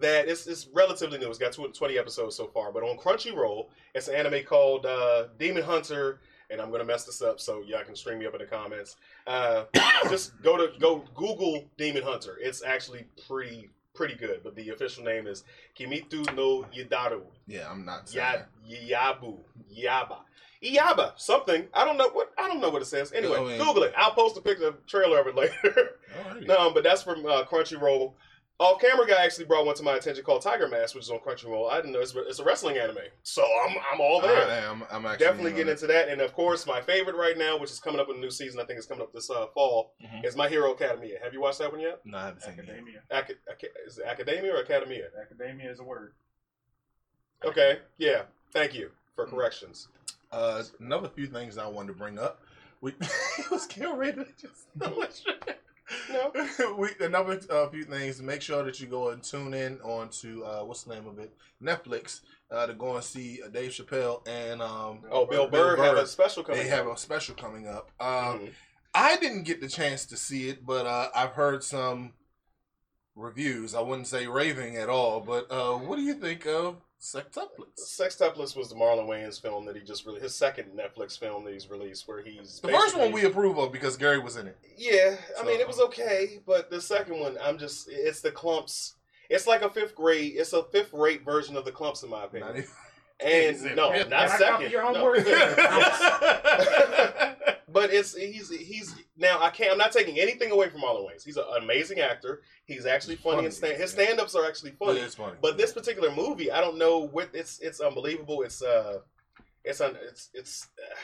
[0.00, 1.28] that it's it's relatively new.
[1.28, 5.62] It's got 20 episodes so far, but on Crunchyroll, it's an anime called uh, Demon
[5.62, 6.20] Hunter.
[6.50, 8.96] And I'm gonna mess this up, so y'all can string me up in the comments.
[9.26, 9.64] Uh,
[10.10, 12.38] just go to go Google Demon Hunter.
[12.40, 15.44] It's actually pretty pretty good, but the official name is
[15.78, 17.22] Kimetsu no Yadaru.
[17.46, 19.38] Yeah, I'm not Ya Yabu
[19.74, 20.18] Yaba.
[20.62, 21.66] Yaba, something.
[21.74, 23.12] I don't know what I don't know what it says.
[23.12, 23.94] Anyway, mean- Google it.
[23.96, 25.54] I'll post a picture of trailer of it later.
[25.62, 26.26] that.
[26.26, 26.42] All right.
[26.46, 28.12] no, but that's from uh, Crunchyroll.
[28.60, 31.18] Off camera guy actually brought one to my attention called Tiger Mask, which is on
[31.18, 31.70] Crunchyroll.
[31.72, 34.46] I didn't know it's, it's a wrestling anime, so I'm I'm all there.
[34.48, 34.84] I am.
[34.92, 37.72] I'm actually Definitely getting on into that, and of course, my favorite right now, which
[37.72, 38.60] is coming up in a new season.
[38.60, 39.94] I think it's coming up this uh, fall.
[39.98, 40.06] it.
[40.06, 40.24] Mhm.
[40.24, 41.18] Is My Hero Academia.
[41.22, 42.00] Have you watched that one yet?
[42.04, 42.60] No, I haven't seen it.
[42.60, 43.00] Academia.
[43.10, 45.08] Ac- Ac- is it Academia or Academia?
[45.20, 46.12] Academia is a word.
[47.44, 48.22] Okay, yeah.
[48.52, 49.88] Thank you for corrections.
[50.30, 52.40] Uh, another few things I wanted to bring up.
[52.80, 52.94] We
[53.50, 54.68] was getting ready to just
[56.10, 56.32] No.
[56.78, 58.20] we another uh, few things.
[58.22, 61.18] Make sure that you go and tune in on to uh, what's the name of
[61.18, 62.20] it, Netflix,
[62.50, 65.96] uh, to go and see uh, Dave Chappelle and um, Oh, Bill Bill Burr have
[65.98, 66.62] a special coming.
[66.62, 67.90] they have a special coming up.
[68.00, 68.52] Um, Mhm.
[68.94, 72.12] I didn't get the chance to see it, but uh, I've heard some
[73.16, 73.74] reviews.
[73.74, 77.78] I wouldn't say raving at all, but uh, what do you think of Sextuplets?
[77.78, 81.52] Sextuplets was the Marlon Wayans film that he just really his second Netflix film that
[81.52, 84.56] he's released where he's The first one we approve of because Gary was in it.
[84.78, 88.94] yeah I mean it was okay but the second one I'm just it's the Klumps
[89.28, 92.20] it's like a fifth grade it's a fifth rate version of the Klumps in my
[92.20, 92.70] Not opinion even-
[93.24, 95.12] and no not I second your own no.
[97.68, 101.24] but it's he's he's now I can't I'm not taking anything away from Marlon Wayans
[101.24, 104.04] he's an amazing actor he's actually funny, funny, and stand, his yeah.
[104.04, 105.36] stand-ups are actually funny It is funny.
[105.40, 108.42] But this particular movie, I don't know what it's it's unbelievable.
[108.42, 109.00] It's uh
[109.64, 110.94] it's un, it's it's uh,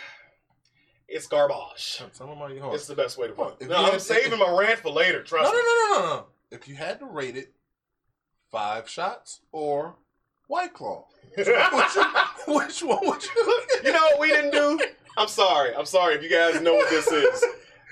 [1.09, 2.02] it's garbage.
[2.16, 2.74] Tell him how you home.
[2.74, 3.68] It's the best way to put it.
[3.68, 5.18] No, I'm had- saving my rant for later.
[5.18, 6.26] No, Trust no, no, no, no, no.
[6.50, 7.52] If you had to rate it,
[8.50, 9.96] five shots or
[10.50, 11.46] White Claw, which,
[12.46, 13.62] one- which one would you?
[13.84, 14.78] You know what we didn't do?
[15.16, 15.74] I'm sorry.
[15.74, 17.44] I'm sorry if you guys know what this is.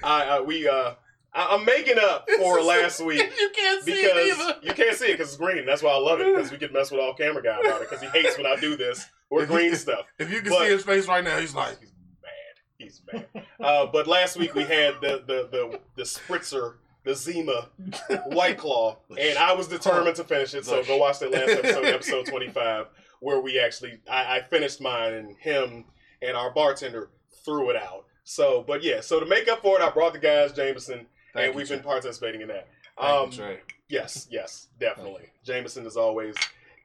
[0.03, 0.94] I uh, we uh
[1.33, 3.21] I, I'm making up for last week.
[3.38, 4.57] you can't see it Because either.
[4.62, 5.64] you can't see it because it's green.
[5.66, 7.88] That's why I love it because we can mess with all camera guy about it
[7.90, 10.07] because he hates when I do this or If you- green stuff.
[10.18, 13.23] If you can But- see his face right now, he's like, He's mad.
[13.25, 13.47] He's mad.
[13.61, 16.75] Uh, but last week we had the the the, the spritzer,
[17.09, 17.71] the Zima
[18.27, 20.66] White Claw, and I was determined to finish it.
[20.66, 22.87] So go watch that last episode, episode twenty five,
[23.21, 25.87] where we actually I, I finished mine, and him
[26.21, 27.09] and our bartender
[27.44, 28.05] threw it out.
[28.25, 31.47] So, but yeah, so to make up for it, I brought the guys Jameson, Thank
[31.47, 31.77] and you, we've Trey.
[31.77, 32.68] been participating in that.
[33.01, 33.61] Thank Um, you, Trey.
[33.88, 35.31] yes, yes, definitely.
[35.44, 36.35] Jameson is always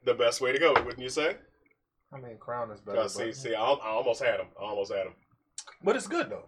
[0.05, 1.35] the best way to go, wouldn't you say?
[2.13, 2.99] I mean, Crown is better.
[2.99, 4.47] Uh, see, but, see, I, I almost had him.
[4.57, 5.13] I almost had him.
[5.83, 6.45] but it's good though.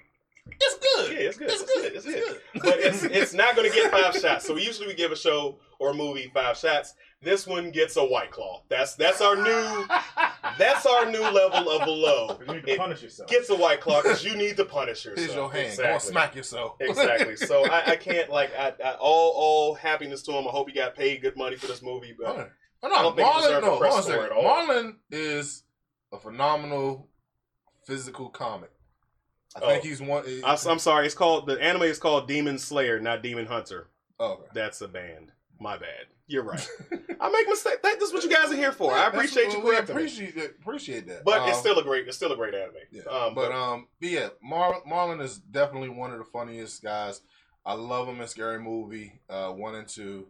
[0.48, 1.12] It's good.
[1.14, 1.50] Yeah, it's good.
[1.50, 1.84] It's It's good.
[1.84, 1.96] good.
[1.96, 2.42] It's It's good.
[2.64, 4.46] But it's it's not going to get five shots.
[4.46, 6.94] So usually we give a show or a movie five shots.
[7.22, 8.62] This one gets a white claw.
[8.70, 9.86] That's that's our new
[10.60, 12.38] that's our new level of below.
[12.48, 13.30] You need to It punish yourself.
[13.30, 15.26] Gets a white claw because you need to punish yourself.
[15.26, 15.66] Here's your hand.
[15.68, 15.86] Exactly.
[15.90, 16.76] Go on, smack yourself.
[16.80, 17.36] exactly.
[17.48, 20.48] So I, I can't like I, I all all happiness to him.
[20.48, 22.16] I hope he got paid good money for this movie.
[22.18, 22.52] But
[22.84, 23.42] Oh, I don't think he Marlon.
[23.42, 24.38] deserved No, a press hold on a score second.
[24.38, 24.68] at all.
[24.68, 25.64] Marlon is
[26.14, 27.10] a phenomenal
[27.88, 28.70] physical comic.
[29.56, 29.68] I Oh.
[29.70, 30.24] think he's one.
[30.44, 31.06] I, am sorry.
[31.06, 33.88] It's called the anime is called Demon Slayer, not Demon Hunter.
[34.20, 34.48] Oh, okay.
[34.54, 35.32] That's a band.
[35.60, 36.08] My bad.
[36.28, 36.68] You're right.
[37.22, 37.78] I make mistakes.
[37.84, 38.92] That, that's what you guys are here for.
[38.92, 40.52] I appreciate you correcting appreciate that.
[40.60, 41.24] Appreciate that.
[41.24, 42.08] But it's Um, still a great.
[42.08, 42.74] It's still a great anime.
[42.92, 47.22] Yeah, Um, but um, but yeah, Mar- Marlon is definitely one of the funniest guys.
[47.66, 50.28] I love him in Scary Movie uh, one and two.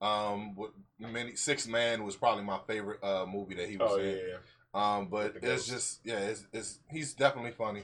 [0.00, 3.96] Um, what many Six Man was probably my favorite uh movie that he was oh
[3.98, 4.06] in.
[4.16, 4.36] yeah, yeah.
[4.74, 7.82] Um, but it's just yeah, it's, it's he's definitely funny.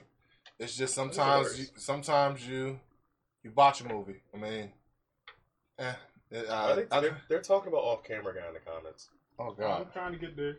[0.59, 2.79] It's just sometimes you, sometimes you
[3.43, 4.23] you watch a movie.
[4.33, 4.71] I mean,
[5.79, 5.93] eh,
[6.31, 9.11] it, I uh, think I- they're, they're talking about off camera guy in the comments.
[9.39, 10.51] oh god, I'm trying to get there.
[10.51, 10.57] Is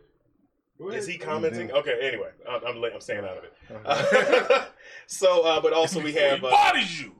[0.78, 1.00] Go ahead.
[1.00, 1.72] Is he commenting?
[1.72, 1.98] Okay.
[2.02, 3.52] Anyway, I'm I'm, I'm staying out of it.
[3.70, 4.66] Uh-huh.
[5.06, 7.12] so, uh, but also we have He uh, bodies you.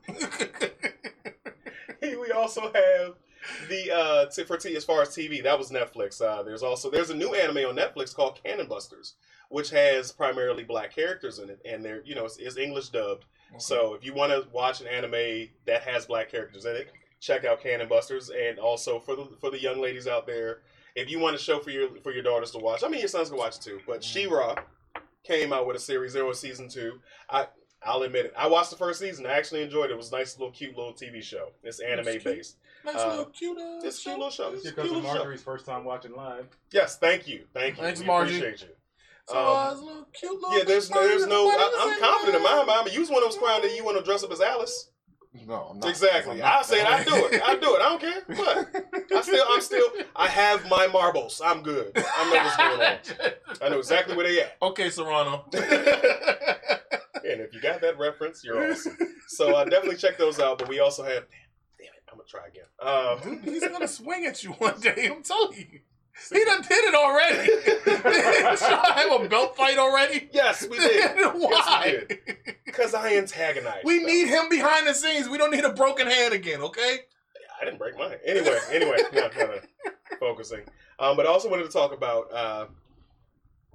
[2.21, 3.15] we also have
[3.69, 6.21] the uh t- for t- as far as TV that was Netflix.
[6.21, 9.15] Uh, there's also there's a new anime on Netflix called Cannon Busters,
[9.49, 13.25] which has primarily black characters in it, and they're you know it's, it's English dubbed.
[13.59, 17.45] So if you want to watch an anime that has black characters in it, check
[17.45, 18.31] out Cannon Busters.
[18.31, 20.59] And also for the for the young ladies out there,
[20.95, 23.09] if you want a show for your for your daughters to watch, I mean your
[23.09, 23.81] sons can watch it too.
[23.87, 24.57] But She-Ra
[25.25, 26.13] came out with a series.
[26.13, 27.01] There was season two.
[27.31, 27.47] I
[27.85, 28.35] I'll admit it.
[28.37, 29.27] I watched the first season.
[29.27, 29.95] I actually enjoyed it.
[29.95, 31.51] It was a nice little cute little TV show.
[31.63, 32.25] It's anime cute.
[32.25, 32.57] based.
[32.85, 33.59] nice uh, little cute.
[33.59, 34.53] Uh, It's a cute little show.
[34.53, 35.17] It's a Because cute of little show.
[35.19, 36.47] Marjorie's first time watching live.
[36.73, 37.83] Yes, thank you, thank you.
[37.83, 38.37] Thanks, we Margie.
[38.39, 38.75] appreciate you.
[39.29, 41.49] So, Um, uh, it's a little cute little Yeah, there's bit there's no.
[41.49, 42.93] I, I'm confident in my mind.
[42.93, 44.91] You was one of those crying that you want to dress up as Alice.
[45.47, 45.91] No, I'm not.
[45.91, 46.41] Exactly.
[46.43, 46.87] i say it.
[46.87, 47.43] I said I do it.
[47.45, 47.81] I do it.
[47.83, 48.23] I don't care.
[48.29, 51.43] But I still, I'm still, I have my marbles.
[51.45, 51.93] I'm good.
[51.95, 53.63] I know what's going on.
[53.63, 54.57] I know exactly where they at.
[54.63, 55.45] Okay, Serrano.
[57.29, 58.97] And if you got that reference, you're awesome.
[59.29, 60.59] So uh, definitely check those out.
[60.59, 61.41] But we also have, damn,
[61.79, 62.65] damn it, I'm gonna try again.
[62.79, 65.11] Uh, Dude, he's gonna swing at you one day.
[65.13, 65.81] I'm telling you.
[66.33, 67.47] He done did it already.
[68.57, 70.31] Try to have a belt fight already.
[70.33, 71.15] yes, we did.
[71.35, 72.05] Why?
[72.65, 73.83] Because I antagonize.
[73.85, 75.29] We need him behind the scenes.
[75.29, 76.63] We don't need a broken hand again.
[76.63, 77.01] Okay.
[77.61, 78.17] I didn't break mine.
[78.25, 79.59] Anyway, anyway, no, no, no.
[80.19, 80.61] focusing.
[80.99, 82.67] Um, but I also wanted to talk about uh,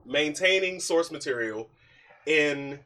[0.06, 1.70] maintaining source material
[2.26, 2.80] in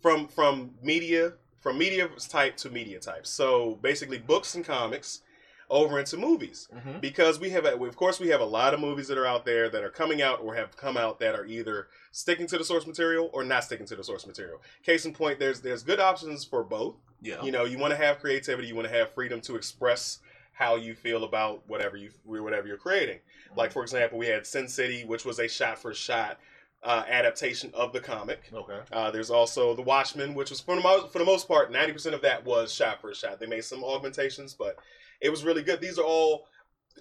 [0.00, 3.26] from from media from media type to media type.
[3.26, 5.20] So basically, books and comics
[5.68, 6.98] over into movies Mm-hmm.
[6.98, 9.68] because we have of course we have a lot of movies that are out there
[9.68, 12.86] that are coming out or have come out that are either sticking to the source
[12.88, 14.60] material or not sticking to the source material.
[14.82, 17.42] Case in point, there's there's good options for both Yeah.
[17.44, 20.18] you know you want to have creativity you want to have freedom to express
[20.52, 23.18] how you feel about whatever you whatever you're creating
[23.56, 26.38] like for example we had sin city which was a shot for shot
[26.82, 28.80] uh, adaptation of the comic Okay.
[28.92, 32.14] uh, there's also the watchmen which was for the, most, for the most part 90%
[32.14, 34.76] of that was shot for shot they made some augmentations but
[35.20, 36.46] it was really good these are all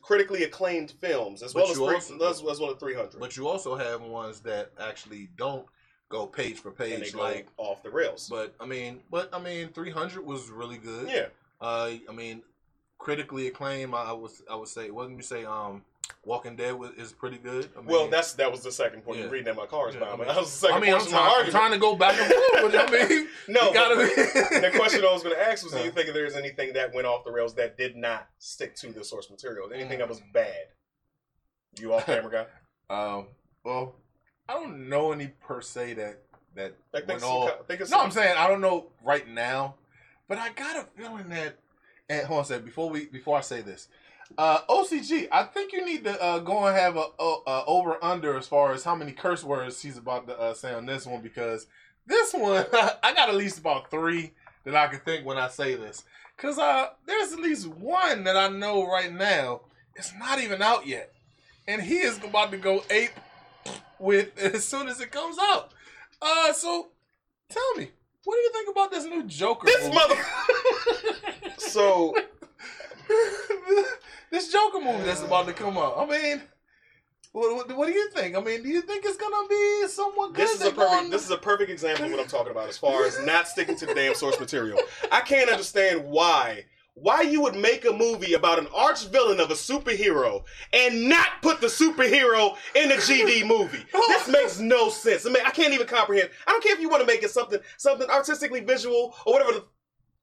[0.01, 3.37] critically acclaimed films as But well as, you three, as, as well as 300 But
[3.37, 5.65] you also have ones that actually don't
[6.09, 7.47] go page for page, like.
[7.57, 11.09] off the rails But I mean, but I mean, 300 was really good.
[11.09, 11.27] yeah
[11.61, 12.41] Uh, I mean,
[12.97, 13.93] critically acclaimed.
[13.93, 14.91] I would I would say.
[14.91, 15.83] Wasn't you say um,
[16.29, 17.69] Walking Dead was, is pretty good.
[17.75, 19.23] I mean, well that's that was the second point Yeah.
[19.23, 20.93] you're reading at my cars Yeah, I but mean- that was the second I mean,
[20.93, 22.31] I'm portion of my trying, I'm trying to go back and
[22.71, 22.75] forth.
[22.75, 23.77] I mean, no be.
[24.61, 27.07] the question I was going to ask was, do you think there's anything that went
[27.07, 29.71] off the rails that did not stick to the source material?
[29.73, 30.01] Anything Mm.
[30.01, 30.67] that was bad?
[31.79, 32.45] You off camera guy?
[32.95, 33.27] Um.
[33.63, 33.95] Well,
[34.47, 36.21] I don't know any per se that
[36.55, 37.47] that Like, went think, all.
[37.47, 39.75] some, think of No, I'm saying I don't know right now,
[40.27, 41.57] but I got a feeling that.
[42.09, 43.87] And hold on a second before we before I say this,
[44.37, 45.27] uh, OCG.
[45.31, 48.47] I think you need to uh, go and have a, a, a over under as
[48.47, 51.67] far as how many curse words he's about to uh, say on this one because
[52.05, 52.65] this one
[53.03, 54.31] I got at least about three
[54.65, 56.03] that I can think when I say this
[56.35, 59.61] because uh, there's at least one that I know right now.
[59.95, 61.11] It's not even out yet,
[61.67, 63.11] and he is about to go ape
[63.99, 65.71] with as soon as it comes out.
[66.21, 66.89] Uh, so
[67.49, 67.89] tell me,
[68.23, 69.65] what do you think about this new Joker?
[69.65, 69.95] this movie?
[69.95, 70.15] mother.
[71.57, 72.15] so
[74.31, 75.95] this Joker movie that's about to come out.
[75.97, 76.41] I mean,
[77.31, 78.35] What, what, what do you think?
[78.35, 80.47] I mean, do you think it's gonna be someone good?
[80.47, 80.77] This is a perfect.
[80.91, 83.47] going- This is a perfect example of what I'm talking about as far as not
[83.47, 84.79] sticking to the damn source material.
[85.11, 86.65] I can't understand why.
[86.95, 90.43] Why you would make a movie about an arch villain of a superhero
[90.73, 93.85] and not put the superhero in a GD movie?
[94.09, 95.25] This makes no sense.
[95.25, 96.29] I mean, I can't even comprehend.
[96.45, 99.53] I don't care if you want to make it something something artistically visual or whatever
[99.53, 99.63] the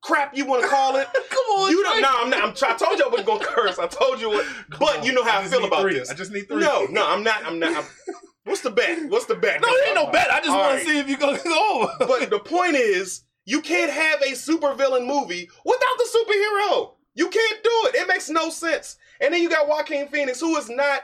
[0.06, 1.08] crap you want to call it.
[1.30, 2.00] Come on, You don't.
[2.00, 2.42] No, I'm not.
[2.42, 3.78] I'm I told you I wasn't gonna curse.
[3.78, 4.46] I told you what.
[4.78, 5.04] But on.
[5.04, 5.94] you know how I, just feel about three.
[5.94, 6.10] this.
[6.10, 6.60] I just need three.
[6.60, 7.44] No, no, I'm not.
[7.44, 7.76] I'm not.
[7.76, 7.84] I'm,
[8.44, 9.10] what's the bet?
[9.10, 9.60] What's the bet?
[9.60, 10.30] no, it ain't no bet.
[10.30, 10.78] I just want right.
[10.80, 11.90] to see if you gonna go.
[11.98, 16.92] But the point is, you can't have a supervillain movie without the superhero.
[17.14, 17.94] You can't do it.
[17.96, 18.96] It makes no sense.
[19.20, 21.02] And then you got Joaquin Phoenix, who is not.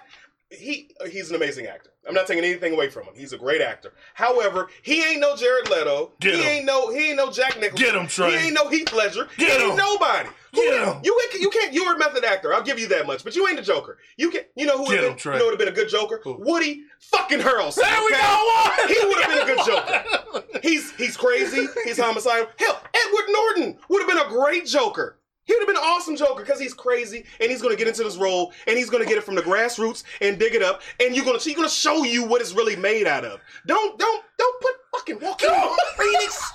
[0.50, 1.91] He he's an amazing actor.
[2.06, 3.14] I'm not taking anything away from him.
[3.14, 3.92] He's a great actor.
[4.14, 6.12] However, he ain't no Jared Leto.
[6.20, 6.48] Get he him.
[6.48, 7.84] ain't no he ain't no Jack Nicholson.
[7.86, 8.30] Get him, Trey.
[8.38, 9.28] He ain't no Heath Ledger.
[9.36, 9.76] Get he ain't him.
[9.76, 10.28] nobody.
[10.52, 11.00] Get Who- him.
[11.04, 11.72] You ain't, you can't.
[11.72, 12.52] You're a method actor.
[12.52, 13.22] I'll give you that much.
[13.24, 13.98] But you ain't the Joker.
[14.16, 14.42] You can.
[14.56, 15.18] You know who would Get have him, been.
[15.18, 15.32] Trey.
[15.34, 16.20] You know would have been a good Joker.
[16.24, 16.34] Who?
[16.40, 17.76] Woody fucking Harrelson.
[17.76, 18.20] There we okay?
[18.20, 18.78] go.
[18.78, 18.88] One.
[18.88, 20.58] He would have been a good Joker.
[20.62, 21.66] He's he's crazy.
[21.84, 22.46] He's homicidal.
[22.58, 25.18] Hell, Edward Norton would have been a great Joker.
[25.52, 27.86] He would have been an awesome Joker because he's crazy and he's going to get
[27.86, 30.62] into this role and he's going to get it from the grassroots and dig it
[30.62, 33.26] up and you're going to he's going to show you what it's really made out
[33.26, 33.38] of.
[33.66, 35.50] Don't don't don't put fucking Joaquin
[35.98, 36.52] Phoenix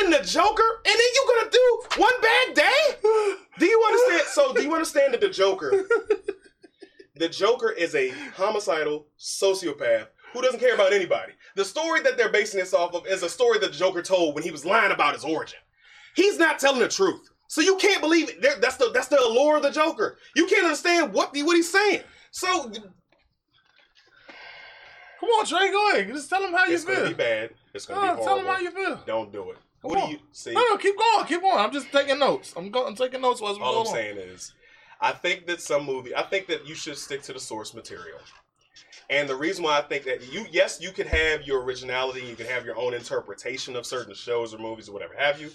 [0.00, 3.40] in the Joker and then you're going to do one bad day.
[3.58, 4.28] Do you understand?
[4.28, 5.84] So do you understand that the Joker?
[7.16, 11.32] The Joker is a homicidal sociopath who doesn't care about anybody.
[11.56, 14.36] The story that they're basing this off of is a story that the Joker told
[14.36, 15.58] when he was lying about his origin.
[16.14, 17.31] He's not telling the truth.
[17.52, 18.40] So you can't believe it.
[18.62, 20.16] That's the that's the allure of the Joker.
[20.34, 22.00] You can't understand what the, what he's saying.
[22.30, 22.70] So
[25.20, 25.70] Come on, Trey.
[25.70, 26.08] Go ahead.
[26.08, 26.90] Just tell him how you feel.
[26.92, 27.50] it's gonna be bad.
[27.74, 28.24] It's gonna No, be horrible.
[28.24, 29.02] tell him how you feel.
[29.06, 29.58] Don't do it.
[29.82, 30.06] Come what on.
[30.06, 30.54] do you see?
[30.54, 31.58] No, no, keep going, keep going.
[31.58, 32.54] I'm just taking notes.
[32.56, 32.86] I'm going.
[32.86, 33.94] I'm taking notes as we All go I'm along.
[33.96, 34.54] saying is,
[35.02, 38.18] I think that some movie, I think that you should stick to the source material.
[39.10, 42.34] And the reason why I think that you, yes, you can have your originality, you
[42.34, 45.50] can have your own interpretation of certain shows or movies or whatever have you.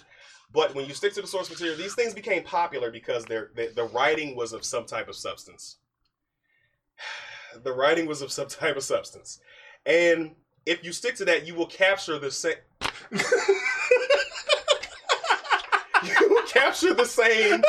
[0.52, 3.68] But when you stick to the source material, these things became popular because they're, they,
[3.68, 5.76] the writing was of some type of substance.
[7.62, 9.40] The writing was of some type of substance,
[9.86, 10.32] and
[10.66, 12.56] if you stick to that, you will capture the same.
[16.04, 17.62] you will capture the same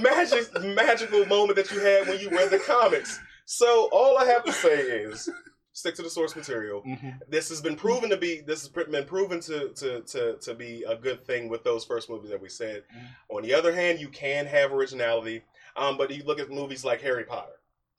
[0.00, 3.18] magic magical moment that you had when you read the comics.
[3.44, 5.28] So all I have to say is
[5.76, 6.82] stick to the source material.
[6.82, 7.20] Mhm.
[7.28, 10.82] This has been proven to be this has been proven to to to to be
[10.84, 12.84] a good thing with those first movies that we said.
[12.96, 13.36] Mhm.
[13.36, 15.42] On the other hand, you can have originality,
[15.76, 17.52] um, but you look at movies like Harry Potter.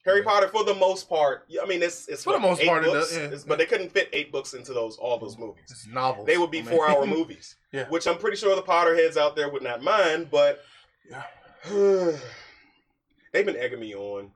[0.05, 2.91] Harry Potter, for the most part, I mean, it's it's For the most part, it
[2.91, 3.39] books, does, yeah.
[3.47, 5.65] But they couldn't fit eight books into those all those movies.
[5.69, 6.25] It's novels.
[6.25, 7.87] They would be I mean- four hour movies, Yeah.
[7.89, 10.63] which I'm pretty sure the Potterheads out there would not mind, but
[11.07, 11.23] Yeah.
[13.33, 14.31] they've been egging me on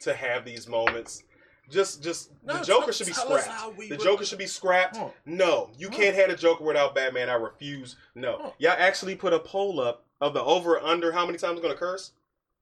[0.00, 1.24] to have these moments.
[1.68, 3.76] Just, just No, the Joker should be scrapped.
[3.76, 4.96] we The would- Joker should be scrapped.
[4.98, 5.12] Oh.
[5.24, 5.96] No, you No.
[5.96, 7.28] can't have a Joker without Batman.
[7.28, 7.96] I refuse.
[8.14, 8.54] No, Oh.
[8.58, 11.74] y'all actually put a poll up of the over under how many times I'm gonna
[11.74, 12.12] curse.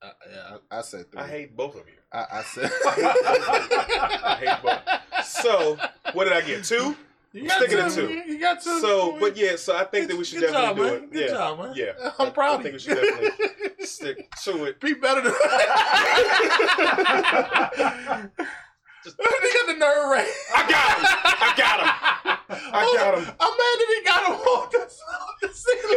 [0.03, 1.21] Uh, yeah, I, I said three.
[1.21, 1.95] I hate both of you.
[2.13, 2.71] I, I said.
[2.87, 4.81] I hate both.
[5.27, 5.77] So,
[6.13, 6.65] what did I get?
[6.65, 6.97] Two.
[7.33, 8.07] You sticking to two.
[8.09, 8.13] two.
[8.33, 8.81] You got two.
[8.81, 10.95] So, but yeah, so I think that we should Good definitely job, do man.
[10.95, 11.11] it.
[11.13, 11.73] Good yeah, job, man.
[11.75, 11.93] yeah.
[12.19, 14.81] I'm I- proud I of think we should definitely stick to it.
[14.81, 15.35] Be better than.
[19.13, 20.29] he got the nerve right.
[20.55, 21.05] I got him.
[21.25, 22.39] I got him.
[22.73, 23.25] I got him.
[23.41, 24.79] I'm mad that he got him off the,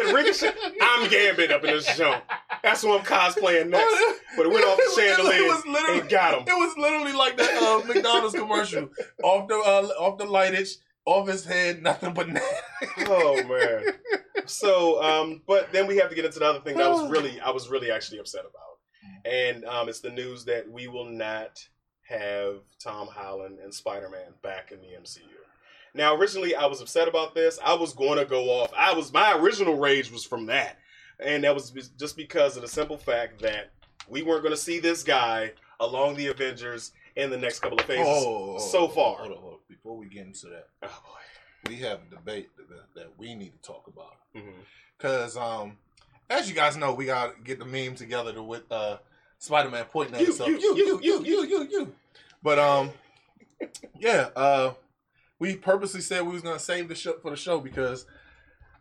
[0.07, 2.23] the Ricochet, I'm Gambit up in this jump.
[2.63, 3.95] That's what I'm cosplaying next.
[4.35, 6.43] But it went off the chandelier It was literally, and got him.
[6.47, 8.89] It was literally like that uh, McDonald's commercial.
[9.23, 12.43] off the uh, off the lightage, off his head, nothing but net.
[13.07, 13.93] Oh man.
[14.45, 17.09] So, um, but then we have to get into the other thing that I was
[17.09, 21.05] really, I was really actually upset about, and um, it's the news that we will
[21.05, 21.59] not
[22.09, 25.21] have Tom Holland and Spider Man back in the MCU.
[25.93, 27.57] Now, originally, I was upset about this.
[27.63, 28.71] I was going to go off.
[28.77, 30.77] I was my original rage was from that,
[31.19, 33.71] and that was just because of the simple fact that
[34.07, 37.85] we weren't going to see this guy along the Avengers in the next couple of
[37.85, 38.05] phases.
[38.07, 39.17] Oh, so far.
[39.17, 39.59] Hold on, hold on.
[39.67, 42.49] Before we get into that, Oh boy, we have a debate
[42.95, 44.13] that, we need to talk about.
[44.33, 44.41] boy.
[44.41, 44.53] Mhm.
[44.99, 45.77] Cause um,
[46.29, 48.97] as you guys know, we gotta get the meme together to with uh
[49.39, 50.49] Spider-Man pointing at You, himself.
[50.49, 51.95] you, you, you, you, you, you.
[52.43, 52.91] But um,
[53.99, 54.73] yeah, uh,
[55.39, 58.05] we purposely said we was gonna save the show for the show because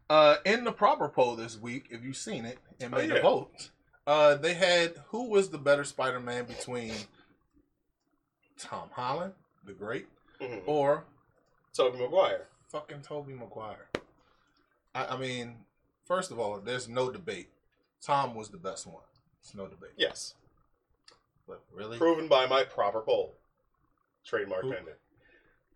[0.09, 3.17] uh, in the proper poll this week, if you've seen it and Oh, made yeah.
[3.17, 3.71] the vote,
[4.07, 6.93] uh, they had who was the better Spider-Man between
[8.59, 9.33] Tom Holland,
[9.65, 10.07] the Great,
[10.41, 10.63] Mhm.
[10.67, 11.05] or
[11.75, 12.47] Tobey Maguire.
[12.69, 13.89] fucking Tobey Maguire.
[14.95, 15.57] I, I mean,
[16.05, 17.49] first of all, there's no debate.
[18.01, 19.03] Tom was the best one.
[19.41, 19.93] It's no debate.
[19.97, 20.35] Yes.
[21.47, 23.37] But really, Proven by my proper poll.
[24.25, 24.73] trademark Who?
[24.73, 24.97] pendant.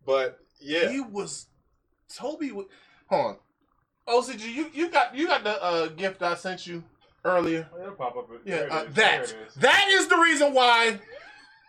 [0.05, 1.47] But yeah, He was
[2.13, 2.51] Tobey.
[2.53, 2.65] wa-
[3.09, 3.37] Hold on,
[4.09, 4.53] OCG.
[4.53, 6.83] You you got you got the uh, gift I sent you
[7.25, 7.69] earlier.
[7.75, 8.29] Oh, it'll pop up.
[8.45, 8.95] Yeah, it uh, is.
[8.95, 9.55] that it is.
[9.57, 10.99] that is the reason why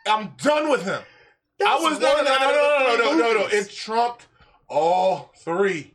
[0.08, 1.02] I'm done with him.
[1.02, 3.48] I That was no no no no no no no no.
[3.52, 4.28] It trumped
[4.68, 5.94] all three.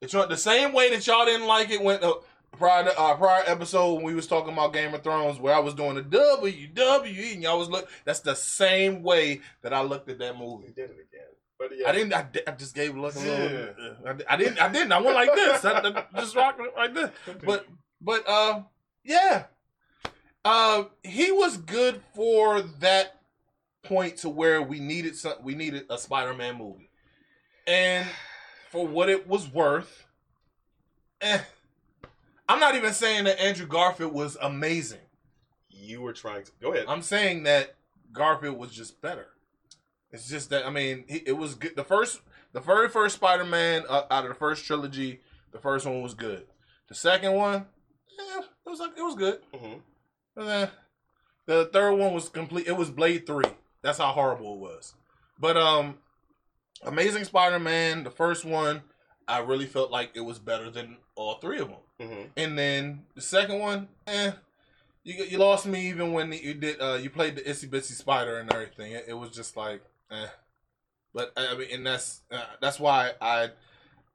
[0.00, 2.12] It trumped the same way that y'all didn't like it when uh,
[2.56, 5.58] prior to, uh, prior episode when we was talking about Game of Thrones where I
[5.60, 7.88] was doing the WWE and y'all was look.
[8.04, 10.68] That's the same way that I looked at that movie.
[10.68, 11.26] did it again.
[11.58, 12.14] But yeah, I didn't.
[12.14, 13.16] I, I just gave a look.
[13.16, 13.66] A little, Yeah.
[14.08, 14.60] uh, I, I didn't.
[14.60, 14.92] I didn't.
[14.92, 15.64] I went like this.
[15.64, 17.10] I, I just rocked it like this.
[17.44, 17.66] But
[18.00, 18.62] but uh
[19.04, 19.44] yeah.
[20.44, 23.20] Uh he was good for that
[23.82, 26.90] point to where we needed some we needed a Spider-Man movie.
[27.66, 28.06] And
[28.70, 30.06] for what it was worth,
[31.20, 31.40] eh,
[32.48, 35.00] I'm not even saying that Andrew Garfield was amazing.
[35.68, 36.86] You were trying to go ahead.
[36.88, 37.74] I'm saying that
[38.12, 39.26] Garfield was just better.
[40.10, 41.76] It's just that I mean, he, it was good.
[41.76, 42.20] The first,
[42.52, 45.20] the very first Spider-Man uh, out of the first trilogy,
[45.52, 46.46] the first one was good.
[46.88, 47.66] The second one,
[48.18, 49.40] eh, it was like it was good.
[49.52, 49.80] Mhm.
[50.36, 50.70] And then
[51.46, 52.66] the third one was complete.
[52.66, 53.44] It was Blade Three.
[53.82, 54.94] That's how horrible it was.
[55.38, 55.98] But um,
[56.82, 58.82] Amazing Spider-Man, the first one,
[59.26, 61.78] I really felt like it was better than all three of them.
[62.00, 62.30] Mhm.
[62.36, 64.32] And then the second one, eh,
[65.02, 68.38] you you lost me even when you did uh you played the itsy bitsy spider
[68.38, 68.92] and everything.
[68.92, 70.28] It, it was just like, eh.
[71.14, 73.50] But I mean, and that's uh, that's why I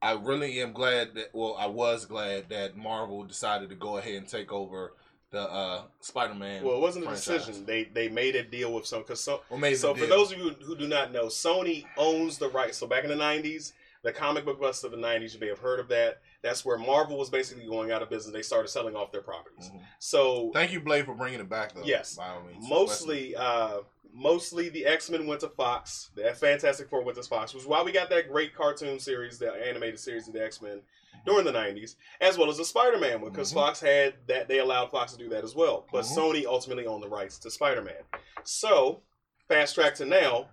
[0.02, 4.16] I really am glad that well I was glad that Marvel decided to go ahead
[4.16, 4.94] and take over
[5.32, 6.64] the uh Spider-Man.
[6.64, 7.48] Well, it wasn't a franchise.
[7.48, 7.66] decision.
[7.66, 9.42] They they made a deal with some because so,
[9.76, 12.78] so for those of you who do not know, Sony owns the rights.
[12.78, 13.74] So back in the '90s,
[14.04, 16.20] the comic book bust of the '90s, you may have heard of that.
[16.42, 18.34] That's where Marvel was basically going out of business.
[18.34, 19.70] They started selling off their properties.
[19.70, 19.82] Mhm.
[20.00, 21.84] So Thank you, Blade, for bringing it back though.
[21.84, 22.16] Yes.
[22.16, 22.68] by all means.
[22.70, 23.80] mostly, uh,
[24.14, 26.12] mostly the X Men went to Fox.
[26.16, 29.40] The Fantastic Four went to Fox, which is why we got that great cartoon series,
[29.40, 30.82] the animated series of the X Men
[31.26, 33.56] during the '90s, as well as the Spider Man one, because Mhm.
[33.56, 34.48] Fox had that.
[34.50, 36.16] They allowed Fox to do that as well, but Mhm.
[36.18, 38.04] Sony ultimately owned the rights to Spider Man.
[38.44, 39.02] So
[39.48, 40.50] fast track to now.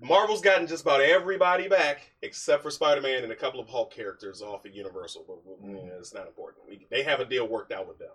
[0.00, 3.92] Marvel's gotten just about everybody back except for Spider Man and a couple of Hulk
[3.92, 5.24] characters off of Universal.
[5.26, 6.68] But yeah, it's not important.
[6.68, 8.10] We, they have a deal worked out with them.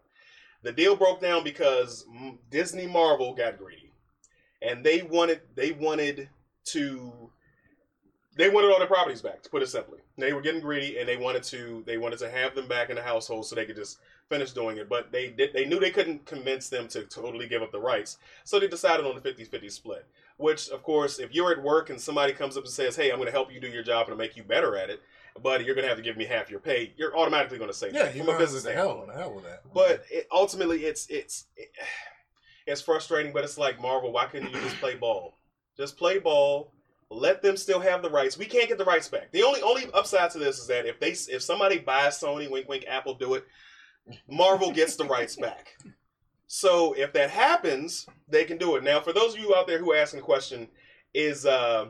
[0.62, 3.92] The deal broke down because mm, Disney Marvel got greedy,
[4.62, 6.30] and they wanted they wanted
[6.66, 7.12] to
[8.38, 9.44] they wanted all their properties back.
[9.44, 12.30] To put it simply, they were getting greedy, and they wanted to they wanted to
[12.30, 14.88] have them back in the household so they could just finish doing it.
[14.88, 18.20] But they did they knew they couldn't convince them to totally give up the rights,
[18.46, 20.08] so they decided on the 50-50 split.
[20.44, 23.16] Which, of course, if you're at work and somebody comes up and says, "Hey, I'm
[23.16, 25.02] going to help you do your job and make you better at it,"
[25.42, 27.74] but you're going to have to give me half your pay, you're automatically going to
[27.74, 29.62] say yeah, that you from a business the hell, the hell with that.
[29.74, 31.46] But it, ultimately, it's it's
[32.68, 33.32] it's frustrating.
[33.32, 34.12] But it's like Marvel.
[34.12, 35.38] Why couldn't you just play ball?
[35.78, 36.74] Just play ball.
[37.10, 38.38] Let them still have the rights.
[38.38, 39.32] We can't get the rights back.
[39.32, 42.68] The only only upside to this is that if they if somebody buys Sony, wink
[42.68, 43.46] wink, Apple do it,
[44.28, 45.78] Marvel gets the rights back.
[46.56, 48.84] So if that happens, they can do it.
[48.84, 50.68] Now, for those of you out there who are asking the question,
[51.12, 51.88] is uh,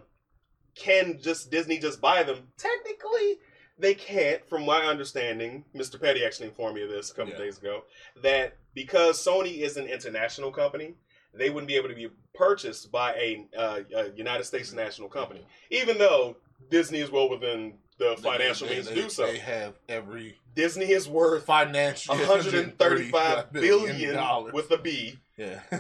[0.74, 2.48] can just Disney just buy them?
[2.58, 3.40] Technically,
[3.78, 4.48] they can't.
[4.48, 6.00] From my understanding, Mr.
[6.00, 7.40] Petty actually informed me of this a couple Yeah.
[7.40, 7.84] days ago.
[8.22, 10.96] That because Sony is an international company,
[11.34, 15.46] they wouldn't be able to be purchased by a, uh, a United States national company,
[15.72, 16.38] even though
[16.70, 17.74] Disney is well within
[18.16, 19.26] the financial they- means they- to do so.
[19.26, 24.54] They have every Disney is worth financial 135 billion dollars.
[24.54, 25.18] with a B.
[25.38, 25.62] yeah.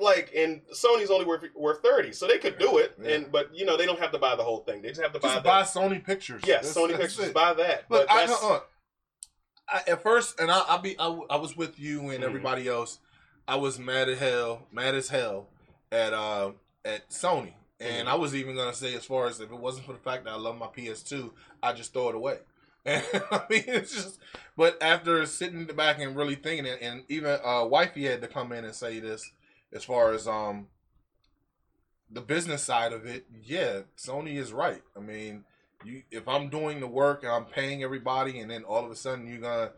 [0.00, 2.94] Like, and Sony's only worth worth 30, so they could do it.
[3.00, 3.10] Yeah.
[3.12, 4.82] And but you know they don't have to buy the whole thing.
[4.82, 5.62] They just have to buy Just the buy
[5.96, 6.42] Sony Pictures.
[6.44, 7.28] yes, That's- Sony that's Pictures.
[7.30, 7.34] it.
[7.34, 7.84] Buy that.
[7.88, 8.58] Look, but I, that's, uh,
[9.68, 12.26] I, at first, and I, I'll be, I was with you and Mhm.
[12.26, 12.98] everybody else.
[13.46, 15.46] I was mad as hell, mad as hell
[15.92, 16.50] at uh
[16.84, 18.10] at Sony, and Mhm.
[18.10, 20.32] I was even gonna say as far as if it wasn't for the fact that
[20.32, 22.38] I love my PS2, I just throw it away.
[22.86, 24.20] And I mean, it's just.
[24.58, 28.52] But after sitting back and really thinking it, and even uh, wifey had to come
[28.52, 29.30] in and say this
[29.72, 30.68] as far as um
[32.10, 33.24] the business side of it.
[33.42, 34.82] Yeah, Sony is right.
[34.96, 35.44] I mean,
[35.82, 38.96] you if I'm doing the work and I'm paying everybody, and then all of a
[38.96, 39.72] sudden you're gonna,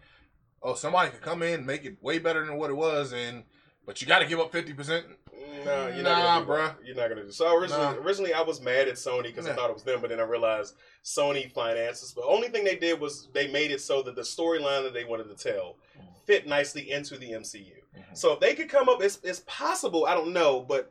[0.62, 3.44] oh, somebody could come in make it way better than what it was, and
[3.86, 5.06] but you got to give up fifty percent.
[5.66, 6.78] No, you're Nah, not gonna do bruh.
[6.78, 6.86] that.
[6.86, 7.30] You're not gonna do.
[7.32, 8.02] So originally, Nah.
[8.02, 10.24] originally I was mad at Sony because I thought it was them, but then I
[10.24, 12.12] realized Sony finances.
[12.14, 15.04] The only thing they did was they made it so that the storyline that they
[15.04, 15.76] wanted to tell
[16.26, 17.82] fit nicely into the MCU.
[17.96, 18.16] Mhm.
[18.16, 20.06] So if they could come up, it's, it's possible.
[20.06, 20.90] I don't know, but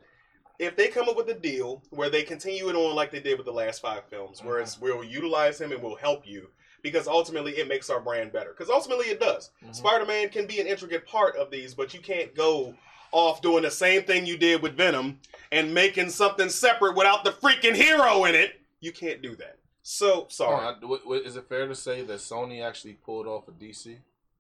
[0.60, 3.38] if they come up with a deal where they continue it on like they did
[3.38, 6.50] with the last five films, where it's we'll utilize him and we'll help you
[6.82, 8.52] because ultimately it makes our brand better.
[8.52, 9.50] Because ultimately it does.
[9.66, 9.76] Mhm.
[9.76, 12.74] Spider Man can be an intricate part of these, but you can't go
[13.16, 15.20] off doing the same thing you did with Venom
[15.52, 18.60] and making something separate without the freaking hero in it.
[18.82, 19.58] You can't do that.
[19.84, 20.66] So sorry.
[20.66, 23.98] I- w- w- is it fair to say that Sony actually pulled off a DC?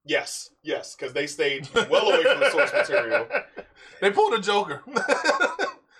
[0.07, 3.27] yes, yes, because they stayed well away from the source material.
[4.01, 4.83] They pulled a Joker.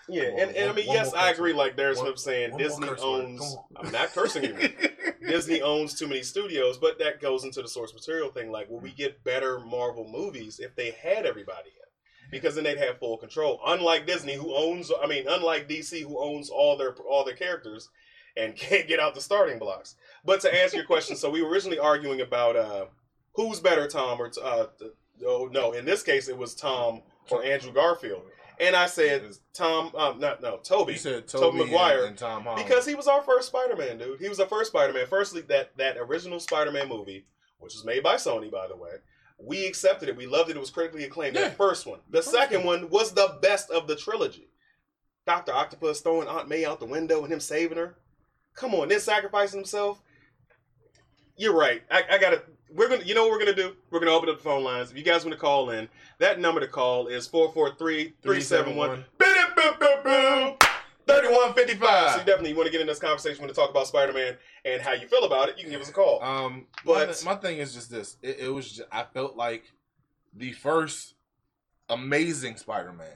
[0.07, 1.51] Yeah, on, and, and I mean, one yes, I agree.
[1.53, 1.57] word.
[1.57, 3.57] Like Darren One- Smith saying, one more Disney owns.
[3.75, 4.69] I'm not cursing you.
[5.27, 8.51] Disney owns too many studios, but that goes into the source material thing.
[8.51, 11.84] Like, will we get better Marvel movies if they had everybody in?
[12.31, 13.59] Because then they'd have full control.
[13.65, 17.89] Unlike Disney, who owns, I mean, unlike DC, who owns all their all their characters
[18.37, 19.95] and can't get out the starting blocks.
[20.23, 22.85] But to answer your question, so we were originally arguing about uh,
[23.33, 24.65] who's better, Tom or uh,
[25.25, 28.23] oh no, in this case it was Tom or Andrew Garfield,
[28.59, 29.23] and I said
[29.53, 30.93] Tom, um, not no, Tobey.
[30.93, 32.65] You said Tobey Toby Maguire, and, and Tom Holland.
[32.65, 34.19] Because he was our first Spider-Man, dude.
[34.19, 35.07] He was our first Spider-Man.
[35.07, 37.25] Firstly, that that original Spider-Man movie,
[37.59, 38.91] which was made by Sony, by the way,
[39.37, 40.15] we accepted it.
[40.15, 40.55] We loved it.
[40.55, 41.35] It was critically acclaimed.
[41.35, 41.43] Yeah.
[41.43, 41.99] That first one.
[42.09, 44.47] The second one was the best of the trilogy.
[45.25, 47.95] Doctor Octopus throwing Aunt May out the window and him saving her.
[48.55, 50.01] Come on, then sacrificing himself.
[51.37, 51.83] You're right.
[51.91, 52.43] I, I gotta.
[52.73, 53.03] We're gonna.
[53.03, 53.75] You know what we're gonna do?
[53.91, 54.91] We're gonna open up the phone lines.
[54.91, 59.03] If you guys want to call in, that number to call is 443-371.
[61.07, 62.11] 3155.
[62.11, 64.37] So you definitely want to get in this conversation, want to talk about Spider Man
[64.65, 66.21] and how you feel about it, you can give us a call.
[66.23, 68.17] Um, But- but my, thing is just this.
[68.21, 68.71] It, it was.
[68.71, 69.71] Just, I felt like
[70.33, 71.13] the first
[71.89, 73.07] amazing Spider-Man,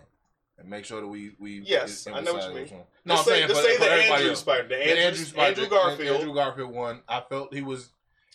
[0.58, 2.70] and make sure that we we Yes, I know what you mean.
[3.06, 4.36] No, I'm say, saying to for, say for the everybody Andrew.
[4.36, 6.18] Spider, the The Andrew, Andrew, Spider- Andrew Garfield.
[6.18, 7.02] Andrew Garfield one.
[7.08, 7.90] I felt he was.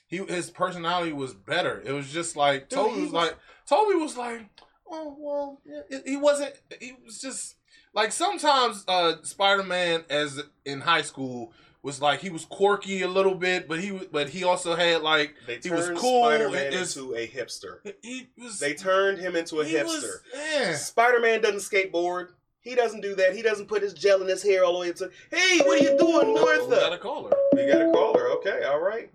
[0.06, 1.82] He his personality was better.
[1.84, 3.36] It was just like Dude, Tobey was, was- like
[3.68, 4.46] Tobey was like,
[4.90, 6.54] oh well, yeah, he wasn't.
[6.80, 7.56] He was just
[7.94, 13.34] like sometimes uh Spider-Man as in high school was like he was quirky a little
[13.34, 16.24] bit, but he but he also had like They he was cool.
[16.24, 17.78] Spider Man It's- into a hipster.
[18.02, 18.58] he was.
[18.58, 19.84] They turned him into a he hipster.
[19.84, 20.74] was- yeah.
[20.76, 22.28] Spider Man doesn't skateboard.
[22.60, 23.36] He doesn't do that.
[23.36, 25.10] He doesn't put his gel in his hair all the way to.
[25.30, 26.92] Hey, what are you doing, We got Martha?
[26.92, 27.32] a caller.
[27.54, 28.28] You got a caller.
[28.38, 29.10] Okay, all right.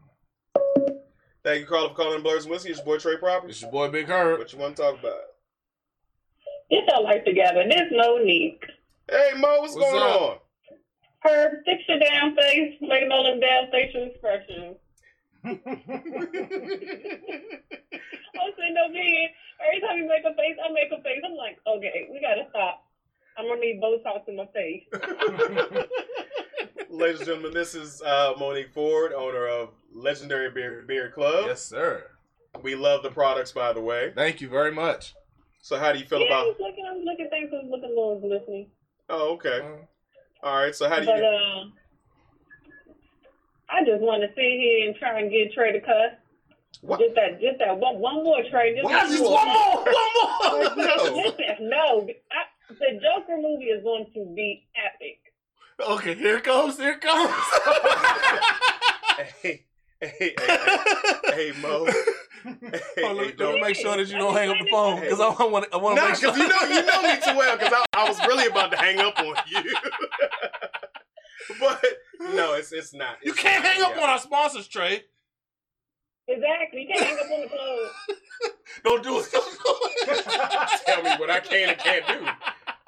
[1.44, 2.70] Thank you, caller, for calling Blurs and Whiskey.
[2.70, 3.48] It's your boy Trey Proper.
[3.50, 4.38] It's your boy Big Herb.
[4.38, 5.18] What you want to talk about?
[6.70, 7.64] Get your life together.
[7.70, 8.60] There's no need.
[9.10, 10.22] Hey, Mo, what's, What's going up?
[10.22, 10.38] on?
[11.26, 12.76] Herb, fix your damn face.
[12.82, 14.78] Making all them damn facial expressions.
[15.46, 15.60] I'm
[18.56, 19.30] sitting over here.
[19.68, 21.22] Every time you make a face, I make a face.
[21.26, 22.86] I'm like, okay, we gotta stop.
[23.38, 24.84] I'm gonna need Botox in my face.
[26.90, 31.46] Ladies and gentlemen, this is uh, Monique Ford, owner of Legendary Beer, Beer Club.
[31.48, 32.06] yes, sir.
[32.64, 34.12] We love the products, by the way.
[34.16, 35.14] Thank you very much.
[35.70, 36.48] So, how do you feel yeah, I about?
[36.48, 38.72] was looking, I was looking, things was looking a little glistening.
[39.08, 39.62] Oh, okay.
[40.42, 40.74] All right.
[40.74, 41.14] So, how do you feel?
[41.14, 41.28] But you?
[41.28, 41.66] uh,
[43.70, 46.14] I just want to sit here and try and get Trey to cuss.
[46.82, 47.00] What?
[47.00, 48.74] Just that, just that one, one more Trey.
[48.74, 49.36] Just Why one just more.
[49.36, 49.86] one more?
[50.50, 50.76] One more.
[50.76, 50.96] No.
[51.38, 55.20] Listen, no, I, the Joker movie is going to be epic.
[55.80, 56.78] Okay, here it comes.
[56.78, 57.32] Here it comes.
[59.44, 59.66] Hey,
[60.02, 60.58] hey, hey, hey,
[61.26, 61.86] hey, Mo.
[62.44, 64.58] Hey, Oh, let, me, hey, let me don't- make sure that you don't hang up
[64.60, 66.32] the phone because I want I want to Nah, make sure.
[66.34, 67.58] because you know you know me too well.
[67.58, 69.64] Because I, I was really about to hang up on you,
[71.60, 71.84] but
[72.34, 73.18] no, it's it's not.
[73.24, 74.04] you can't not, hang up yeah.
[74.04, 75.04] on our sponsors, Trey.
[76.28, 76.82] Exactly.
[76.84, 77.92] You can't hang up on the clothes.
[78.84, 79.30] Don't do it.
[79.32, 79.76] Don't do
[80.14, 80.26] it.
[80.86, 82.26] Tell me what I can and can't do.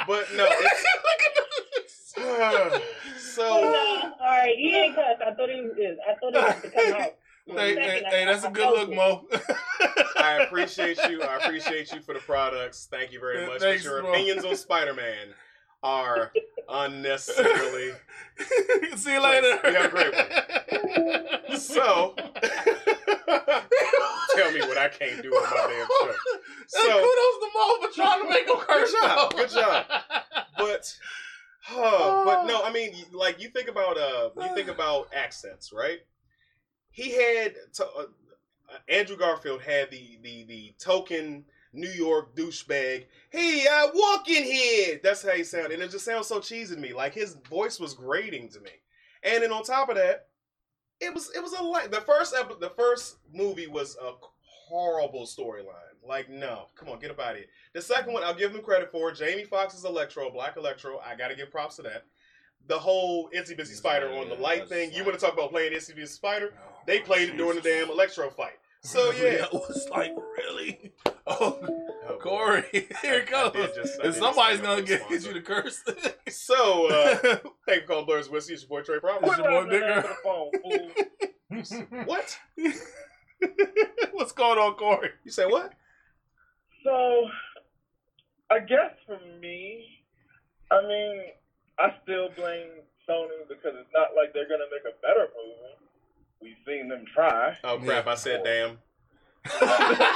[0.08, 2.14] But no, it's
[3.36, 3.42] so.
[3.42, 4.14] No.
[4.22, 5.18] All right, he ain't cuss.
[5.26, 5.98] I thought he was.
[6.08, 7.14] I thought he was to come out.
[7.48, 9.26] Hey, hey, hey, that's a good look, Mo.
[10.18, 11.24] I appreciate you.
[11.24, 12.88] I appreciate you for the products.
[12.90, 13.60] Thank you very much.
[13.62, 14.12] thanks, but your bro.
[14.12, 15.34] opinions on Spider-Man
[15.84, 16.32] are
[16.70, 17.94] unnecessarily.
[18.96, 19.60] See you later.
[19.66, 20.26] You have a great one.
[21.58, 22.32] So, tell
[24.54, 26.14] me what I can't do on my damn show.
[26.68, 28.90] So, So- kudos to Mo for trying to make him curse.
[28.92, 29.86] Good job, good job.
[30.58, 30.96] But,
[31.72, 36.00] oh, but no, I mean, like you think about uh, you think about accents, right?
[36.92, 38.06] He had to, uh,
[38.88, 43.06] Andrew Garfield had the the the token New York douchebag.
[43.30, 45.00] Hey, I walk in here.
[45.04, 46.94] That's how he sounded, and it just sounds so cheesy to me.
[46.94, 48.72] Like his voice was grating to me.
[49.24, 50.28] And then on top of that,
[51.00, 54.14] it was it was a like the first ep- the first movie was a
[54.44, 55.76] horrible storyline.
[56.06, 57.46] Like no, come on, get up out of here.
[57.74, 59.12] The second one, I'll give him credit for.
[59.12, 61.00] Jamie Foxx's Electro, Black Electro.
[61.00, 62.06] I got to give props to that.
[62.68, 64.92] The whole Itsy Bitsy Spider on the Yeah, light thing.
[64.94, 66.54] You want to talk about playing Itsy Bitsy Spider?
[66.86, 68.58] They played it during the damn Electro fight.
[68.82, 70.92] So yeah, it was like really.
[71.28, 71.60] Oh,
[72.10, 73.76] Oh, Corey, here it I goes.
[73.76, 75.84] just- and somebody's just hang up gonna on get, get you to curse.
[76.30, 77.16] So uh,
[77.68, 78.54] thank you for calling Blurs Whiskey.
[78.54, 79.28] It's your boy Trey Proper.
[79.28, 79.94] It's your boy Bigger.
[79.94, 82.04] on the phone, fool.
[82.06, 82.38] What?
[84.14, 85.12] What's going on, Corey?
[85.24, 85.74] You say what?
[86.84, 87.28] So,
[88.50, 90.04] I guess for me,
[90.72, 91.22] I mean,
[91.80, 92.68] I still blame
[93.08, 95.78] Sony because it's not like they're gonna make a better movie.
[96.42, 97.58] We've seen them try.
[97.64, 98.08] Oh crap!
[98.08, 98.78] I said damn.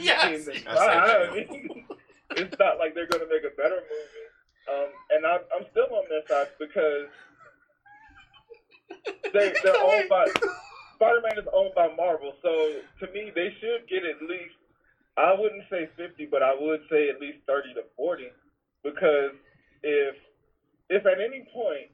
[0.00, 0.48] Yes.
[0.48, 0.76] I said damn.
[0.76, 1.86] I mean,
[2.30, 4.24] it's not like they're gonna make a better movie.
[4.66, 7.08] Um, and I'm, I'm still on their side because
[9.32, 10.26] they they're owned by
[10.96, 14.56] Spider-Man is owned by Marvel, so to me they should get at least
[15.16, 18.24] I wouldn't say 50, but I would say at least 30 to 40
[18.82, 19.32] because
[19.82, 20.16] if
[20.90, 21.93] if at any point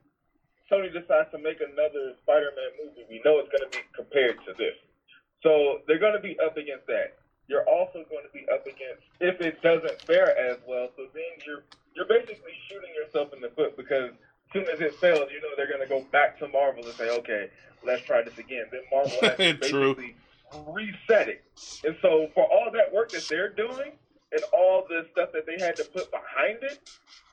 [0.70, 4.54] Sony decides to make another Spider-Man movie, we know it's going to be compared to
[4.56, 4.78] this.
[5.42, 7.18] So they're going to be up against that.
[7.48, 10.88] You're also going to be up against if it doesn't fare as well.
[10.96, 11.64] So then you're
[11.96, 15.48] you're basically shooting yourself in the foot because as soon as it fails, you know
[15.56, 17.50] they're going to go back to Marvel and say, okay,
[17.84, 18.66] let's try this again.
[18.70, 19.94] Then Marvel has to True.
[19.94, 20.16] basically
[20.68, 21.44] reset it.
[21.84, 23.92] And so for all that work that they're doing
[24.32, 26.88] and all the stuff that they had to put behind it,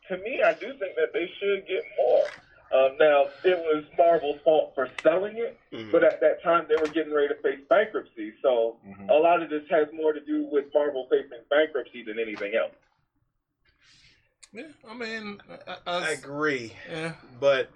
[0.07, 2.25] to me, I do think that they should get more.
[2.71, 5.91] Um, now, it was Marvel's fault for selling it, Mhm.
[5.91, 8.33] but at that time they were getting ready to face bankruptcy.
[8.41, 9.09] So Mhm.
[9.09, 12.73] a lot of this has more to do with Marvel facing bankruptcy than anything else.
[14.53, 17.13] Yeah, I mean, I, I I, agree, yeah.
[17.39, 17.69] but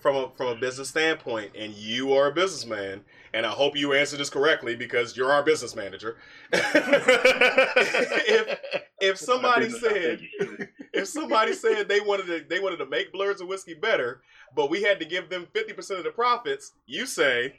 [0.00, 3.92] from a from a business standpoint, and you are a businessman, and I hope you
[3.94, 6.18] answer this correctly because you're our business manager.
[6.52, 10.20] if if somebody said
[10.92, 14.22] if somebody said they wanted to they wanted to make blurs of whiskey better,
[14.54, 17.54] but we had to give them fifty percent of the profits, you say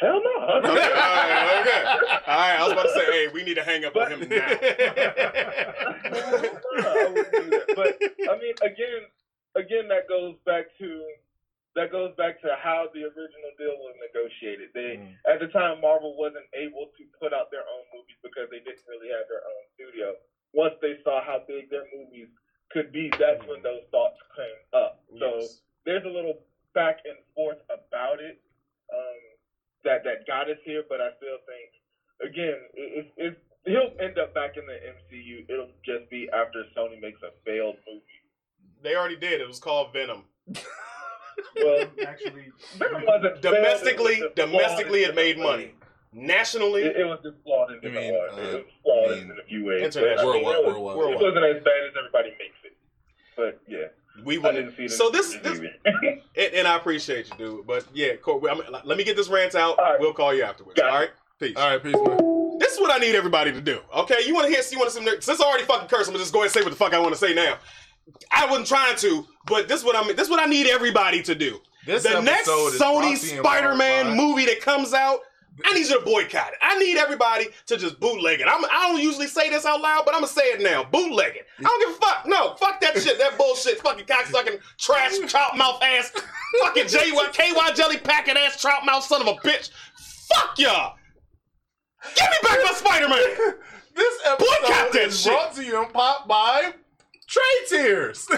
[0.00, 0.30] Hell no.
[0.56, 1.84] Okay, all right, okay.
[2.26, 4.20] All right, I was about to say, hey, we need to hang up on him
[4.28, 4.46] now.
[4.46, 4.50] I
[7.08, 7.66] wouldn't do that.
[7.74, 7.98] But
[8.30, 9.02] I mean, again,
[9.56, 11.02] again, that goes back to
[11.76, 14.72] that goes back to how the original deal was negotiated.
[14.72, 15.14] They Mm.
[15.28, 18.82] at the time Marvel wasn't able to put out their own movies because they didn't
[18.88, 20.16] really have their own studio.
[20.52, 22.28] Once they saw how big their movies
[22.70, 25.04] could be, that's when those thoughts came up.
[25.20, 25.46] So
[25.84, 26.40] there's a little
[26.72, 28.40] back and forth about it
[28.92, 29.20] um,
[29.84, 31.70] that that got us here, but I still think
[32.22, 35.44] again, it, it, it, he'll end up back in the MCU.
[35.50, 38.02] It'll just be after Sony makes a failed movie.
[38.82, 39.40] They already did.
[39.42, 40.24] It was called Venom.
[41.56, 43.02] Well, Actually, Venom
[43.40, 45.72] Domestically, it was domestically, it made money.
[46.12, 46.82] Nationally.
[46.82, 48.30] It, it was just flawed in You different mean, ways.
[48.32, 49.82] uh, it was flawed you mean in a few ways.
[49.82, 50.32] international.
[50.32, 51.20] But, mean, Worldwide, it, was, worldwide.
[51.20, 52.76] it wasn't as bad as everybody makes it.
[53.36, 53.78] But yeah,
[54.24, 54.66] we I wouldn't.
[54.76, 54.96] didn't see it.
[54.96, 57.66] So this, this and, and I appreciate you, dude.
[57.66, 58.42] But yeah, cool.
[58.50, 59.78] I mean, let me get this rant out.
[59.78, 60.00] All right.
[60.00, 60.80] We'll call you afterwards.
[60.80, 60.88] Got.
[60.90, 61.54] All right, peace.
[61.56, 62.58] All right, peace, man.
[62.58, 63.80] This is what I need everybody to do.
[63.94, 64.62] Okay, you want to hear?
[64.72, 65.06] You want to some?
[65.20, 66.94] Since I already fucking cursed, I'm gonna just go ahead and say what the fuck
[66.94, 67.58] I want to say now.
[68.30, 70.08] I wasn't trying to, but this is what I'm.
[70.14, 71.60] This is what I need everybody to do.
[71.86, 75.20] This the next Sony brought to you Spider-Man movie that comes out,
[75.64, 76.58] I need you to boycott it.
[76.60, 78.46] I need everybody to just bootleg it.
[78.48, 80.84] I'm, I don't usually say this out loud, but I'm gonna say it now.
[80.84, 81.46] Bootleg it.
[81.60, 82.26] I don't give a fuck.
[82.26, 83.18] No, fuck that shit.
[83.18, 83.80] That bullshit.
[83.80, 86.12] Fucking cocksucking trash trout mouth ass.
[86.62, 89.70] Fucking J KY jelly packet ass trout mouth son of a bitch.
[90.28, 90.96] Fuck y'all.
[92.14, 93.54] Give me back my Spider-Man.
[93.96, 95.32] This Boycott episode that is shit.
[95.32, 96.74] brought to you in pop by
[97.26, 98.26] Trey Tears.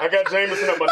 [0.00, 0.86] I got Jameson up my.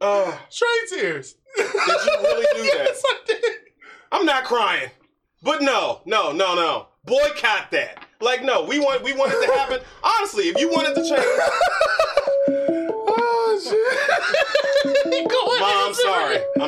[0.00, 1.34] Oh, uh, Trey Tears.
[1.56, 2.84] did you really do that?
[2.86, 3.42] Yes, I did.
[4.12, 4.90] I'm not crying.
[5.42, 6.86] But no, no, no, no.
[7.04, 8.04] Boycott that.
[8.20, 9.80] Like no, we want we want it to happen.
[10.02, 11.24] Honestly, if you wanted to change,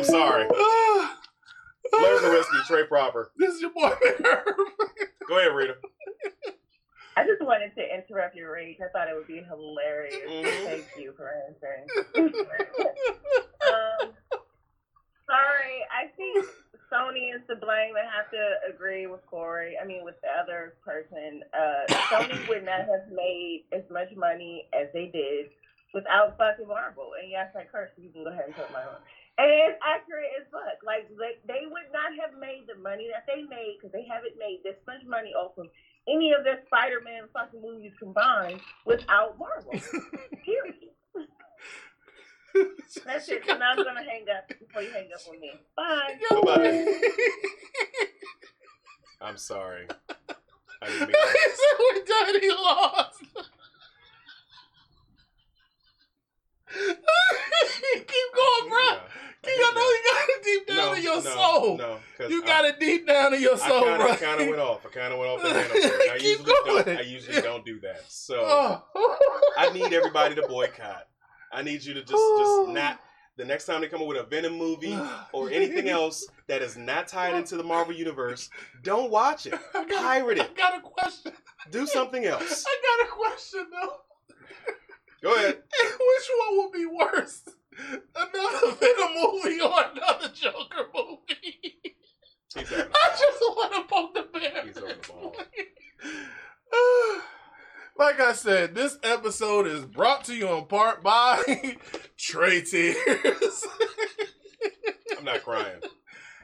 [0.00, 0.46] I'm sorry.
[1.92, 3.30] Blurs and whiskey, Trey Proper.
[3.36, 3.90] This is your boy
[4.24, 4.44] Herb.
[5.28, 5.74] Go ahead, Rita.
[7.16, 8.78] I just wanted to interrupt your rage.
[8.80, 10.14] I thought it would be hilarious.
[10.30, 10.64] Mhm.
[10.64, 11.86] Thank you for answering.
[12.16, 14.14] um,
[15.26, 16.46] sorry, I think
[16.90, 17.92] Sony is to blame.
[17.96, 19.76] I have to agree with Corey.
[19.80, 21.42] I mean, with the other person.
[21.52, 25.50] Uh, Sony would not have made as much money as they did
[25.92, 27.10] without fucking Marvel.
[27.20, 27.90] And yes, I curse.
[27.98, 28.96] You can go ahead and put my own.
[29.40, 30.84] And it's accurate as fuck.
[30.84, 34.36] Like they, they would not have made the money that they made because they haven't
[34.36, 35.72] made this much money off of
[36.04, 39.72] any of their Spider-Man fucking movies combined without Marvel.
[40.44, 40.92] Period.
[43.06, 43.46] That's it.
[43.46, 45.52] So now I'm gonna hang up before you hang up on me.
[45.74, 46.18] Bye.
[46.28, 47.00] Bye-bye.
[49.26, 49.86] I'm sorry.
[50.82, 51.32] I didn't mean that.
[51.32, 52.40] He said we done.
[52.42, 53.22] He lost.
[57.94, 58.78] Keep going, bro.
[58.78, 59.29] Yeah.
[59.42, 61.76] I know you got it deep down in your no, soul.
[61.78, 64.06] No, You I- got it deep down in your soul, I bro.
[64.08, 64.86] kinda, kind of went off.
[64.86, 65.76] I kind of went off the handle.
[66.12, 66.84] I usually don't.
[66.84, 66.98] going.
[66.98, 68.02] I usually don't do that.
[68.08, 68.36] So
[68.94, 69.16] Oh.
[69.56, 71.06] I need everybody to boycott.
[71.52, 72.66] I need you to just just oh.
[72.70, 73.00] not
[73.36, 74.98] the next time they come up with a Venom movie
[75.32, 78.50] or anything else that is not tied into the Marvel universe,
[78.82, 79.54] don't watch it.
[79.74, 80.56] I got, Pirate I it.
[80.56, 81.32] got a question.
[81.70, 82.66] Do something else.
[82.68, 83.96] I got a question though.
[85.22, 85.56] Go ahead.
[85.56, 87.42] Which one would be worse?
[88.16, 91.74] Another Venom movie or another Joker movie?
[92.56, 94.66] I just want to poke the bear.
[94.66, 95.36] He's over the ball.
[97.98, 101.42] like I said, this episode is brought to you in part by
[102.18, 103.64] Trey Tears.
[105.18, 105.80] I'm not crying.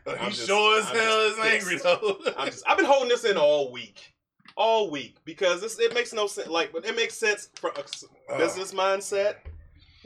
[0.06, 2.18] he I'm just- sure as I'm hell is angry though.
[2.36, 4.12] I'm just I've been holding this in all week.
[4.58, 8.38] All week because this it makes no sense like but it makes sense from a
[8.38, 9.34] business mindset,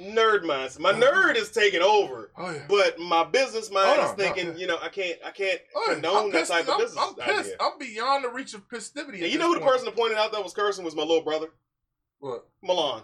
[0.01, 0.79] nerd mindset.
[0.81, 2.31] My nerd is taking over.
[2.37, 2.63] oh yeah.
[2.69, 4.59] But my business mind Hold is on, no, thinking, yeah.
[4.59, 5.93] you know, I can't, I can't Oh, yeah.
[5.95, 6.51] condone I'm that pissed.
[6.53, 7.39] type of I'm, business I'm pissed.
[7.41, 7.57] idea.
[7.61, 9.23] I'm beyond the reach of festivity.
[9.23, 9.73] And you know who the point.
[9.73, 11.49] person that pointed out that was cursing was my little brother,
[12.19, 12.47] What?
[12.63, 13.03] Milan.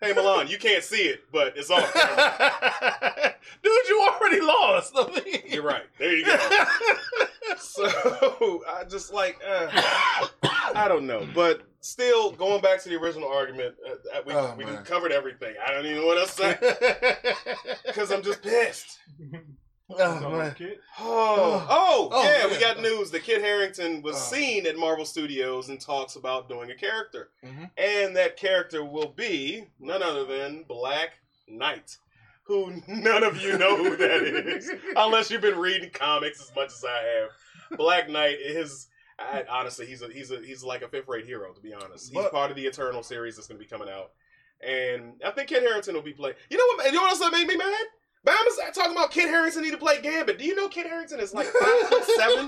[0.00, 1.80] Hey Milan, you can't see it, but it's on.
[3.62, 4.94] Dude, you already lost.
[5.48, 5.84] You're right.
[5.98, 6.36] There you go.
[7.58, 9.68] So I just like, uh,
[10.74, 14.64] I don't know, but still going back to the original argument, uh, we Oh, we
[14.64, 14.84] man.
[14.84, 15.54] covered everything.
[15.64, 17.16] I don't even know what else to say
[17.86, 18.98] because I'm just pissed.
[19.90, 24.34] oh, Oh, oh, Oh, yeah, we got news that Kit Harington was Oh.
[24.36, 27.30] seen at Marvel Studios and talks about doing a character.
[27.44, 27.70] Mhm.
[27.76, 31.10] And that character will be none other than Black
[31.48, 31.98] Knight,
[32.46, 36.68] who none of you know who that is, unless you've been reading comics as much
[36.68, 37.78] as I have.
[37.78, 38.88] Black Knight is.
[39.18, 42.08] I, honestly, he's a he's a he's like a fifth rate hero to be honest.
[42.08, 44.10] He's But- part of the Eternal series that's going to be coming out,
[44.66, 46.36] and I think Kit Harington will be playing.
[46.50, 46.86] You know what?
[46.86, 47.84] You know what else that made me mad?
[48.26, 50.38] Bama's talking about Kit Harington need to play Gambit.
[50.38, 52.46] Do you know Kit Harington is like five foot seven?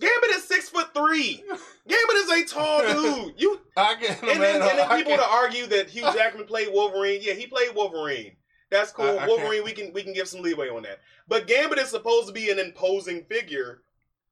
[0.00, 1.42] Gambit is six foot three.
[1.88, 3.34] Gambit is a tall dude.
[3.38, 7.20] You I can't and then, and then people to argue that Hugh Jackman played Wolverine.
[7.22, 8.32] Yeah, he played Wolverine.
[8.74, 9.06] That's cool.
[9.18, 10.98] I- I Wolverine, we can we can give some leeway on that.
[11.28, 13.82] But Gambit is supposed to be an imposing figure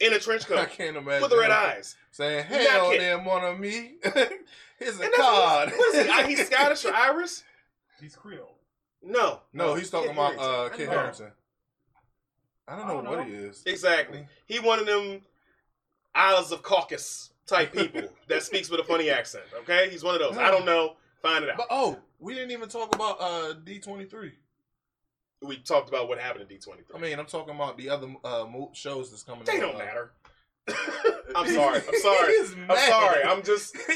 [0.00, 0.58] in a trench coat.
[0.58, 1.22] I coat can't imagine.
[1.22, 1.94] with the red eyes.
[2.10, 3.22] Saying, He's not hell, Kit.
[3.24, 3.94] one of me.
[4.02, 5.68] Here's a And that's card.
[5.70, 6.22] what, what is he?
[6.34, 7.42] He's Scottish or Irish?
[8.00, 8.58] He's Creole.
[9.04, 10.54] No, no, he's talking Kit about Harington.
[10.54, 10.94] uh, I Kit know.
[10.98, 11.32] Harington.
[12.68, 13.24] I don't I know don't what know.
[13.24, 13.62] he is.
[13.66, 14.26] Exactly.
[14.46, 15.22] He one of them
[16.14, 19.44] Isles of Caucus type people that speaks with a funny accent.
[19.60, 20.36] Okay, he's one of those.
[20.36, 20.96] I don't know.
[21.22, 21.56] Find it out.
[21.56, 24.32] But oh, we didn't even talk about uh D23.
[25.42, 26.96] we talked about what happened in D twenty three.
[26.96, 29.44] I mean, I'm talking about the other uh shows that's coming.
[29.44, 29.60] They out.
[29.60, 30.12] don't Uh, matter.
[31.36, 31.80] I'm sorry.
[31.88, 32.34] I'm sorry.
[32.40, 32.88] I'm mad.
[32.88, 33.22] sorry.
[33.24, 33.76] I'm just.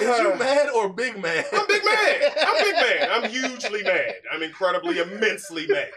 [0.00, 1.44] Is you mad or big mad?
[1.52, 2.32] I'm big mad.
[2.46, 3.08] I'm big mad.
[3.10, 4.14] I'm hugely mad.
[4.32, 5.90] I'm incredibly, immensely mad.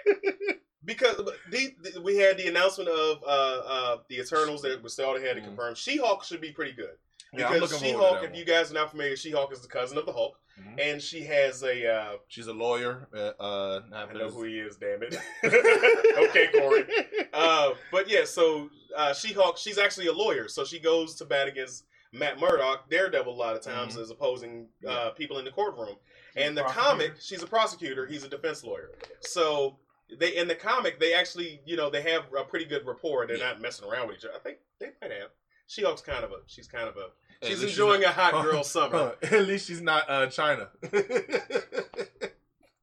[0.83, 1.15] Because
[1.49, 3.27] the, the- we had the announcement of uh,
[3.65, 5.75] uh, the Eternals that we still had to confirm.
[5.75, 6.95] She-Hulk should be pretty good.
[7.37, 10.05] Yeah, Because looking She-Hulk, if you guys are not familiar, She-Hulk is the cousin of
[10.05, 10.79] the Hulk, Mhm.
[10.79, 11.87] and she has a.
[11.91, 13.07] Uh, She's a lawyer.
[13.13, 14.77] Uh, uh, I know who he is.
[14.77, 15.15] Damn it.
[16.29, 16.85] okay, Corey.
[17.33, 21.47] Uh, but yeah, so uh, She-Hulk, she's actually a lawyer, so she goes to bat
[21.47, 24.01] against Matt Murdock, Daredevil, a lot of times Mhm.
[24.01, 25.97] as opposing uh, people in the courtroom.
[26.37, 28.05] And the comic, she's a prosecutor.
[28.05, 28.91] He's a defense lawyer.
[29.21, 29.77] So
[30.19, 33.25] they in the comic, they actually, you know, they have a pretty good rapport.
[33.27, 33.47] They're Yeah.
[33.47, 34.35] not messing around with each other.
[34.35, 35.31] I think they might have.
[35.67, 37.07] She-Hulk's kind of a, she's kind of a,
[37.43, 39.13] she's least enjoying not- a hot girl summer.
[39.21, 40.69] Huh, At least she's not uh, China.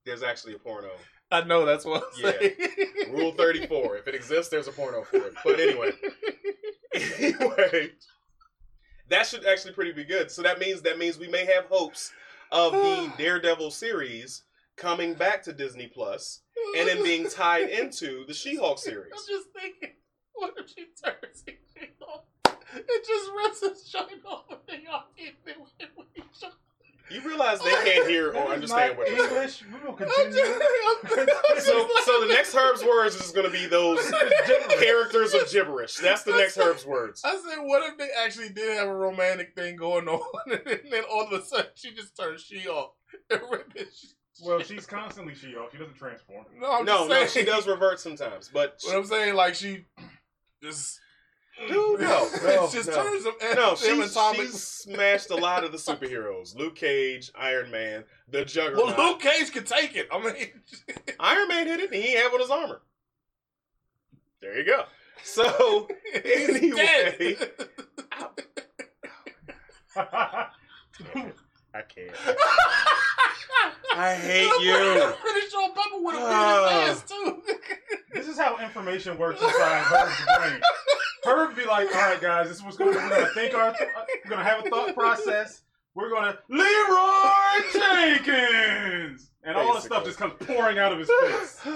[0.04, 0.90] There's actually a porno.
[1.30, 2.32] I know that's what I'm Yeah.
[2.38, 2.54] saying.
[3.10, 3.96] Rule 34.
[3.98, 5.34] If it exists, there's a porno for it.
[5.44, 5.92] But anyway.
[7.18, 7.90] anyway,
[9.08, 10.30] that should actually pretty be good.
[10.30, 12.12] So that means that means we may have hopes
[12.50, 14.42] of the Daredevil series
[14.76, 16.40] coming back to Disney Plus
[16.76, 19.12] and then being tied into the She-Hulk series.
[19.14, 19.96] I'm just thinking,
[20.34, 22.24] what if she turns it off?
[22.74, 25.56] It just rips his shine off and they all get it
[25.96, 26.54] with each other.
[27.10, 29.30] You realize they can't hear or understand what you're saying.
[29.30, 29.62] English.
[29.64, 30.44] We will I'm just, continue.
[30.44, 33.98] I'm, I'm just So, so the next Herb's words is going to be those
[34.80, 35.96] characters of gibberish.
[35.96, 37.20] That's the next Herb's words.
[37.24, 41.02] I said, what if they actually did have a romantic thing going on, and then
[41.10, 42.92] all of a sudden she just turns she off
[43.30, 45.72] and rip his Well, she's constantly she off.
[45.72, 46.46] She doesn't transform.
[46.58, 47.28] No, I'm No, just no, saying.
[47.28, 49.84] she does revert sometimes, but But I'm saying, like she
[50.62, 50.98] just
[51.68, 52.94] Dude, no, It no, just no.
[52.94, 53.34] turns them.
[53.54, 56.56] No, them she, atomic- she smashed a lot of the superheroes.
[56.56, 58.96] Luke Cage, Iron Man, the Juggernaut.
[58.96, 60.08] Well, Luke Cage could take it.
[60.10, 60.34] I mean,
[61.20, 62.80] Iron Man hit it, and he ain't have on his armor.
[64.40, 64.84] There you go.
[65.22, 65.88] So,
[66.24, 66.76] he's Anyway.
[66.76, 67.50] dead.
[71.74, 72.10] I can't.
[73.94, 75.12] I hate I'm you.
[75.20, 76.68] pretty sure Bubba would have Ah.
[76.68, 77.42] beat his ass too.
[78.14, 80.60] This is how information works inside Herb's brain.
[81.24, 83.54] Herb be like, all right, guys, this is what's going to We're going to think
[83.54, 83.90] our, th-
[84.24, 85.62] we're going to have a thought process.
[85.94, 91.60] we're gonna Leeroy Jenkins, and all the stuff just comes pouring out of his face.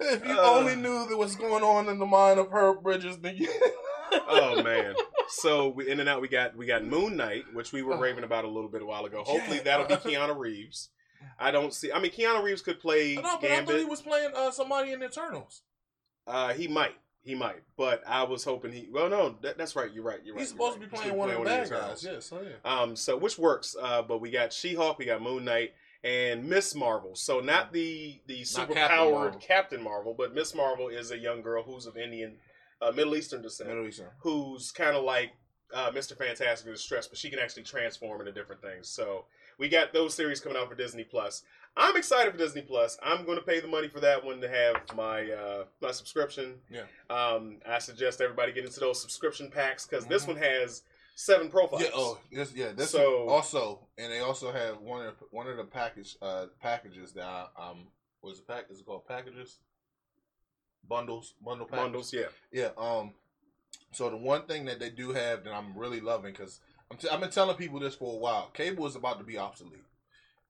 [0.00, 0.42] if you Uh.
[0.56, 3.48] only knew that what's going on in the mind of Herb Bridges, then you.
[4.12, 4.94] oh man.
[5.28, 7.98] So we, in and out, we got we got Moon Knight, which we were Oh.
[8.00, 9.22] raving about a little bit a while ago.
[9.24, 9.78] Hopefully Yeah.
[9.78, 10.88] that'll be Keanu Reeves.
[11.38, 11.92] I don't see.
[11.92, 14.92] I mean, Keanu Reeves could play No, but I thought he was playing uh, somebody
[14.92, 15.62] in Eternals.
[16.26, 16.94] Uh, he might.
[17.24, 17.62] He might.
[17.76, 18.88] But I was hoping he.
[18.90, 19.92] Well, no, that, that's right.
[19.92, 20.18] You're right.
[20.24, 20.40] You're right.
[20.40, 20.84] He's supposed right.
[20.84, 22.04] to be He's playing one of the bad guys.
[22.04, 22.70] Yes, so yeah.
[22.70, 23.76] Um, so which works.
[23.80, 27.14] Uh, but we got She-Hulk, we got Moon Knight, and Miss Marvel.
[27.14, 29.40] So not the the Captain superpowered Marvel.
[29.40, 32.36] Captain Marvel, but Miss Marvel is a young girl who's of Indian,
[32.80, 34.08] uh, Middle Eastern descent, Middle Eastern.
[34.18, 35.30] who's kind of like
[35.72, 36.16] uh, Mr.
[36.16, 38.88] Fantastic in distress, but she can actually transform into different things.
[38.88, 39.26] So
[39.58, 41.42] we got those series coming out for Disney Plus.
[41.76, 42.98] I'm excited for Disney Plus.
[43.02, 46.56] I'm going to pay the money for that one to have my uh, my subscription.
[46.70, 46.82] Yeah.
[47.08, 50.28] Um, I suggest everybody get into those subscription packs because this Mhm.
[50.28, 50.82] one has
[51.14, 51.82] seven profiles.
[51.82, 51.88] Yeah.
[51.94, 52.72] Oh, this, yeah.
[52.72, 56.46] This So- also, and they also have one of the, one of the package uh
[56.60, 57.86] packages that I, um
[58.22, 59.58] was it pack is it called packages?
[60.86, 61.84] Bundles, bundle packages.
[61.84, 62.12] bundles.
[62.12, 62.26] Yeah.
[62.52, 62.70] Yeah.
[62.76, 63.14] Um.
[63.92, 66.60] So the one thing that they do have that I'm really loving because
[66.90, 68.48] I'm t- I've been telling people this for a while.
[68.50, 69.84] Cable is about to be obsolete.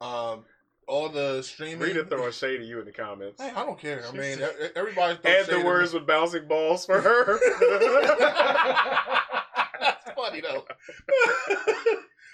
[0.00, 0.44] Um.
[0.88, 1.80] All the streaming.
[1.80, 3.40] Rita throwing shade at you in the comments.
[3.40, 4.02] Hey, I don't care.
[4.06, 5.18] I mean, said- e- everybody.
[5.24, 7.38] Add the words with bouncing balls for her.
[9.80, 10.64] That's funny though.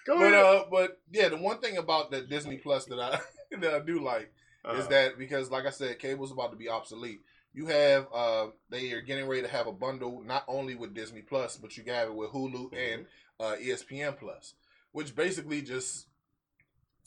[0.06, 0.44] Go But ahead.
[0.44, 3.20] uh, but yeah, the one thing about the Disney Plus that I
[3.60, 4.32] that I do like
[4.74, 7.20] is Uh, that because, like I said, cable's about to be obsolete.
[7.52, 11.22] You have uh, they are getting ready to have a bundle not only with Disney
[11.22, 13.06] Plus, but you have it with Hulu and
[13.40, 14.54] uh, ESPN Plus,
[14.92, 16.06] which basically just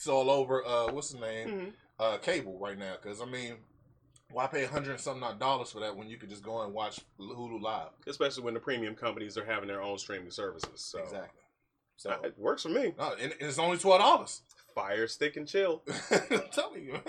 [0.02, 0.66] it's all over.
[0.66, 1.48] Uh, what's the name?
[1.48, 1.74] Mhm.
[2.00, 2.96] Uh, cable right now.
[3.00, 3.58] Because I mean,
[4.32, 6.64] why pay a hundred and something odd dollars for that when you could just go
[6.64, 7.90] and watch Hulu live?
[8.08, 10.82] especially when the premium companies are having their own streaming services.
[10.82, 11.42] So Exactly.
[11.98, 12.96] So Uh, it works for me.
[12.98, 14.42] no, and it's only twelve dollars.
[14.76, 15.84] Fire stick and chill.
[16.12, 17.00] I'm telling you.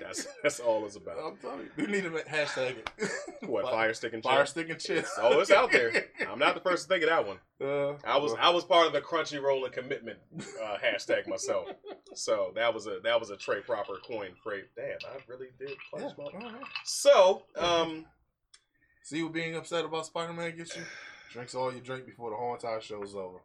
[0.00, 1.18] That's that's all it's about.
[1.18, 1.84] I'm telling you.
[1.84, 3.10] You need to hashtag it.
[3.48, 4.32] What fire stick and chill?
[4.32, 5.10] Fire stick and chips.
[5.18, 6.06] Oh, it's out there.
[6.30, 7.38] I'm not the first to think of that one.
[7.60, 10.18] Uh, I was I was part of the Crunchyroll and commitment
[10.62, 11.68] uh, hashtag myself.
[12.14, 14.66] So that was a that was a Trey proper coin phrase.
[14.76, 16.10] Damn, I really did yeah.
[16.18, 16.52] my.
[16.84, 18.06] So um,
[19.02, 20.82] See what being upset about Spider Man gets you?
[21.32, 23.40] Drinks all you drink before the whole entire show's over.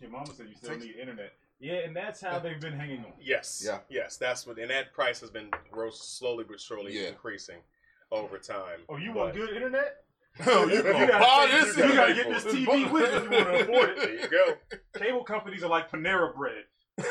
[0.00, 1.32] Your mama said you still need internet.
[1.58, 3.12] Yeah, and that's how they've been hanging on.
[3.20, 3.80] yes, Yeah.
[3.90, 7.08] yes, that's what, and that price has been gross slowly but surely Yeah.
[7.08, 7.58] increasing
[8.10, 8.80] over time.
[8.88, 10.04] Oh, you But- want good internet?
[10.46, 11.76] Oh, you You gonna gotta buy pay- this?
[11.76, 12.56] you gotta pay get for this it.
[12.68, 13.96] TV with it if you want to afford it.
[13.98, 14.20] There it.
[14.22, 14.56] you go.
[14.98, 16.64] Cable companies are like Panera Bread,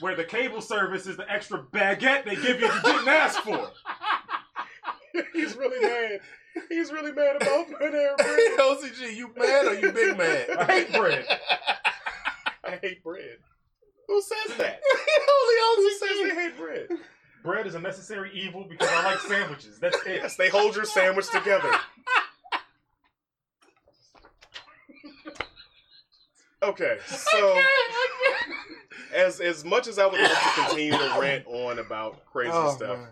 [0.00, 3.40] where the cable service is the extra baguette they give you if you didn't ask
[3.42, 3.70] for.
[5.34, 6.20] He's really mad.
[6.68, 8.58] He's really mad about Panera Bread.
[8.58, 10.50] OCG, you mad or you big mad?
[10.58, 11.24] I hate bread.
[12.64, 13.38] I hate bread.
[14.08, 14.80] Who says that?
[15.28, 16.28] Only Who says OCG.
[16.28, 16.88] they hate bread?
[17.42, 19.78] Bread is a necessary evil because I like sandwiches.
[19.78, 20.20] That's it.
[20.22, 21.70] Yes, they hold your sandwich together.
[26.62, 27.58] Okay, so
[29.14, 32.74] as as much as I would love to continue to rant on about crazy Oh,
[32.76, 33.08] stuff, man.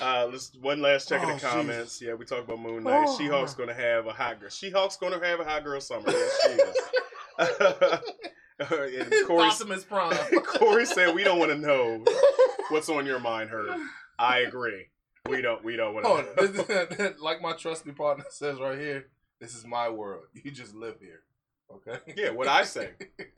[0.00, 2.00] Uh, let's one last check of Oh, the comments.
[2.00, 3.04] Yeah, we talked about Moon Knight.
[3.08, 4.48] Oh, She-Hulk's going to have a hot girl.
[4.50, 6.04] She-Hulk's going to have a hot girl summer.
[6.08, 6.76] Yes, she is.
[8.58, 10.16] and Corey, Optimus Prime.
[10.46, 12.04] Corey said, "We don't want to know
[12.68, 13.78] what's on your mind, Herb."
[14.18, 14.86] I agree.
[15.28, 15.64] We don't.
[15.64, 16.48] We don't want Oh, to.
[16.96, 19.06] this- like my trusty partner says right here,
[19.40, 20.24] this is my world.
[20.34, 21.22] You just live here.
[21.70, 21.98] Okay?
[22.16, 22.90] Yeah, what I say.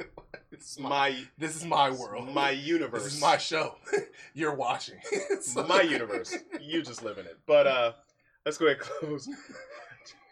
[0.53, 2.29] it's my, My this is my world.
[2.35, 3.05] my universe.
[3.05, 3.77] This is my show.
[4.35, 4.97] You're watching.
[5.41, 6.37] So- my universe.
[6.61, 7.39] You just live in it.
[7.47, 7.93] But uh,
[8.45, 9.29] let's go ahead and close.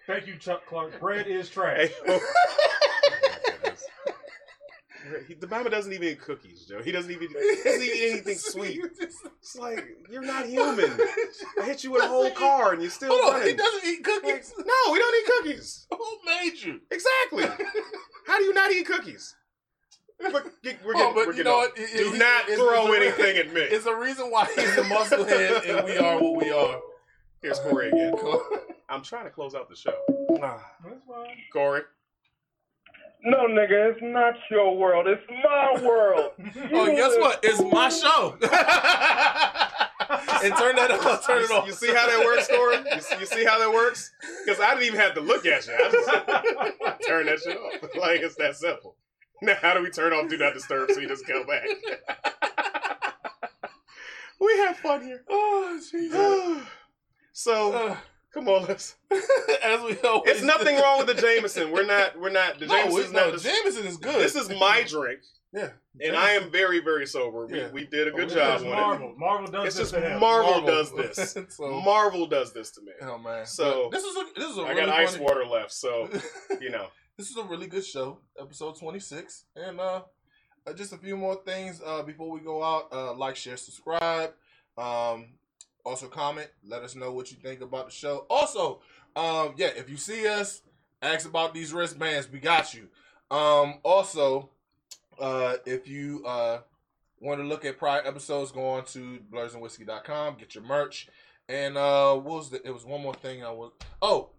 [0.06, 0.98] Thank you, Chuck Clark.
[1.00, 1.88] Bread is trash.
[1.88, 2.81] Hey, oh my goodness.
[5.26, 6.82] He- the mama doesn't even eat cookies, Joe.
[6.82, 7.34] He doesn't even he
[7.64, 8.80] doesn't eat anything sweet.
[9.00, 10.90] It's like you're not human.
[11.60, 14.06] I hit you with a whole car and you're still Hold on, he doesn't eat
[14.06, 14.54] Like, cookies.
[14.58, 15.86] no, we don't eat cookies.
[15.90, 16.80] Who made you?
[16.90, 17.44] Exactly.
[18.26, 19.34] How do you not eat cookies?
[20.20, 21.72] We're, we're getting, Oh, but we're you know what?
[21.76, 23.60] It- Do it- not it's- throw a- anything at me.
[23.62, 26.80] It's a reason why he's the musclehead and we are what we are.
[27.40, 28.14] Here's Corey again.
[28.88, 29.94] I'm trying to close out the show.
[30.42, 30.62] Ah.
[30.84, 31.36] That's fine.
[31.52, 31.82] Corey.
[33.24, 35.06] No, nigga, it's not your world.
[35.06, 36.30] It's my world.
[36.74, 37.38] Oh, guess what?
[37.42, 38.36] It's my show.
[38.42, 38.50] and
[40.56, 41.26] turn that off.
[41.26, 41.66] Turn You, it off.
[41.66, 42.78] you see how that works, Corey?
[42.94, 44.10] You see, you see how that works?
[44.44, 45.74] Because I didn't even have to look at you.
[45.74, 46.08] I just
[47.08, 47.82] turn that shit off.
[47.96, 48.96] Like it's that simple.
[49.42, 51.66] Now, how do we turn off Do Not Disturb so you just go back?
[54.40, 55.22] we have fun here.
[55.28, 56.62] Oh, Jesus.
[57.32, 57.96] so Uh,
[58.34, 58.96] Come on, let's.
[59.64, 61.70] As we always It's nothing wrong with the Jameson.
[61.70, 62.18] We're not.
[62.18, 62.58] We're not.
[62.58, 63.26] The No, Jameson's it's not.
[63.26, 64.20] no, the- Jameson is good.
[64.24, 65.20] This is my drink,
[65.52, 65.68] yeah,
[66.00, 67.46] and I am very, very sober.
[67.46, 67.70] We, Yeah.
[67.70, 68.76] we did a good It's job just with it.
[68.76, 69.14] Marvel.
[69.18, 70.20] Marvel does It's this just to him.
[70.20, 71.36] Marvel, does this.
[71.56, 72.92] so, Marvel does this to me.
[73.02, 73.44] oh man.
[73.44, 75.72] So- But this is a this is a I really got ice funny- water left,
[75.72, 76.08] so
[76.60, 76.86] you know.
[77.18, 79.44] this is a really good show, episode 26.
[79.56, 80.02] And uh,
[80.66, 82.88] uh, just a few more things uh, before we go out.
[82.90, 84.32] Uh, like, share, subscribe.
[84.78, 85.26] Um,
[85.84, 86.48] also, comment.
[86.64, 88.26] Let us know what you think about the show.
[88.30, 88.80] Also,
[89.16, 90.62] um, yeah, if you see us,
[91.00, 92.30] ask about these wristbands.
[92.30, 92.88] We got you.
[93.30, 94.50] Um, also,
[95.18, 96.60] uh, if you uh,
[97.20, 101.08] want to look at prior episodes, go on to blursandwhiskey.com, get your merch.
[101.48, 104.30] And uh, what was the, it was one more thing I was oh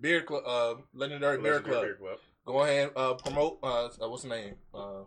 [0.00, 1.82] Beer Club, uh, Legendary Beer Club.
[1.82, 2.18] Beer Club.
[2.44, 3.58] Go ahead, uh, promote.
[3.62, 4.54] Uh, what's the name?
[4.74, 5.02] Uh,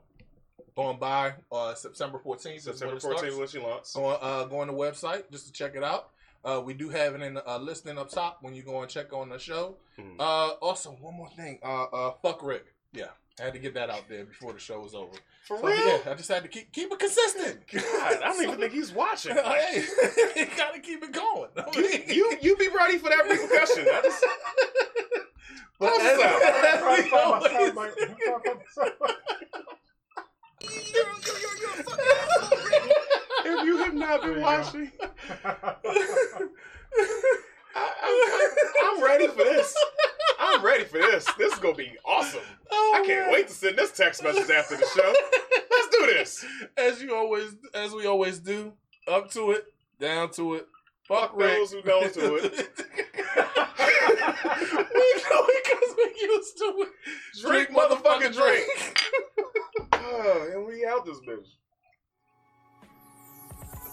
[0.76, 2.58] going by uh, September 14th.
[2.58, 3.22] is September when it starts.
[3.22, 3.94] 14th, Lucy Lance.
[3.94, 6.10] Go on, uh, go on the website just to check it out.
[6.44, 8.90] Uh, we do have it in the uh, listing up top when you go and
[8.90, 9.76] check on the show.
[9.98, 10.20] Mhm.
[10.20, 11.60] Uh, also, one more thing.
[11.64, 12.66] Uh, uh, fuck Rick.
[12.94, 13.08] Yeah,
[13.40, 15.12] I had to get that out there before the show was over.
[15.48, 15.78] For So, real?
[15.88, 17.62] yeah, I just had to keep keep it consistent.
[17.72, 19.36] God, I don't even think he's watching.
[19.44, 19.84] hey,
[20.36, 21.50] you gotta keep it going.
[21.58, 23.86] I mean, you you be ready for that repercussion.
[23.92, 24.24] I just,
[25.80, 26.42] but Close as, this out.
[26.44, 27.96] as I'm trying to
[28.84, 29.60] we
[30.62, 31.16] find my always soundbite.
[31.16, 32.96] I'm trying to find my
[33.46, 34.92] if you have not been watching,
[35.46, 35.76] I,
[37.76, 39.76] I'm, I'm ready for this.
[40.40, 41.26] I'm ready for this.
[41.38, 42.42] This is gonna be awesome.
[42.72, 43.34] Oh, I can't man.
[43.34, 45.14] wait to send this text message after the show.
[45.72, 46.46] Let's do this.
[46.78, 48.74] As you always, as we always do,
[49.08, 49.66] up to it,
[50.00, 50.68] down to it.
[51.08, 51.58] Fuck, Fuck Rick.
[51.58, 52.44] those who don't do it.
[52.44, 52.58] we
[55.30, 56.90] know it because we used to it.
[57.42, 58.68] Drink motherfucking drink
[60.54, 61.48] and we out this bitch.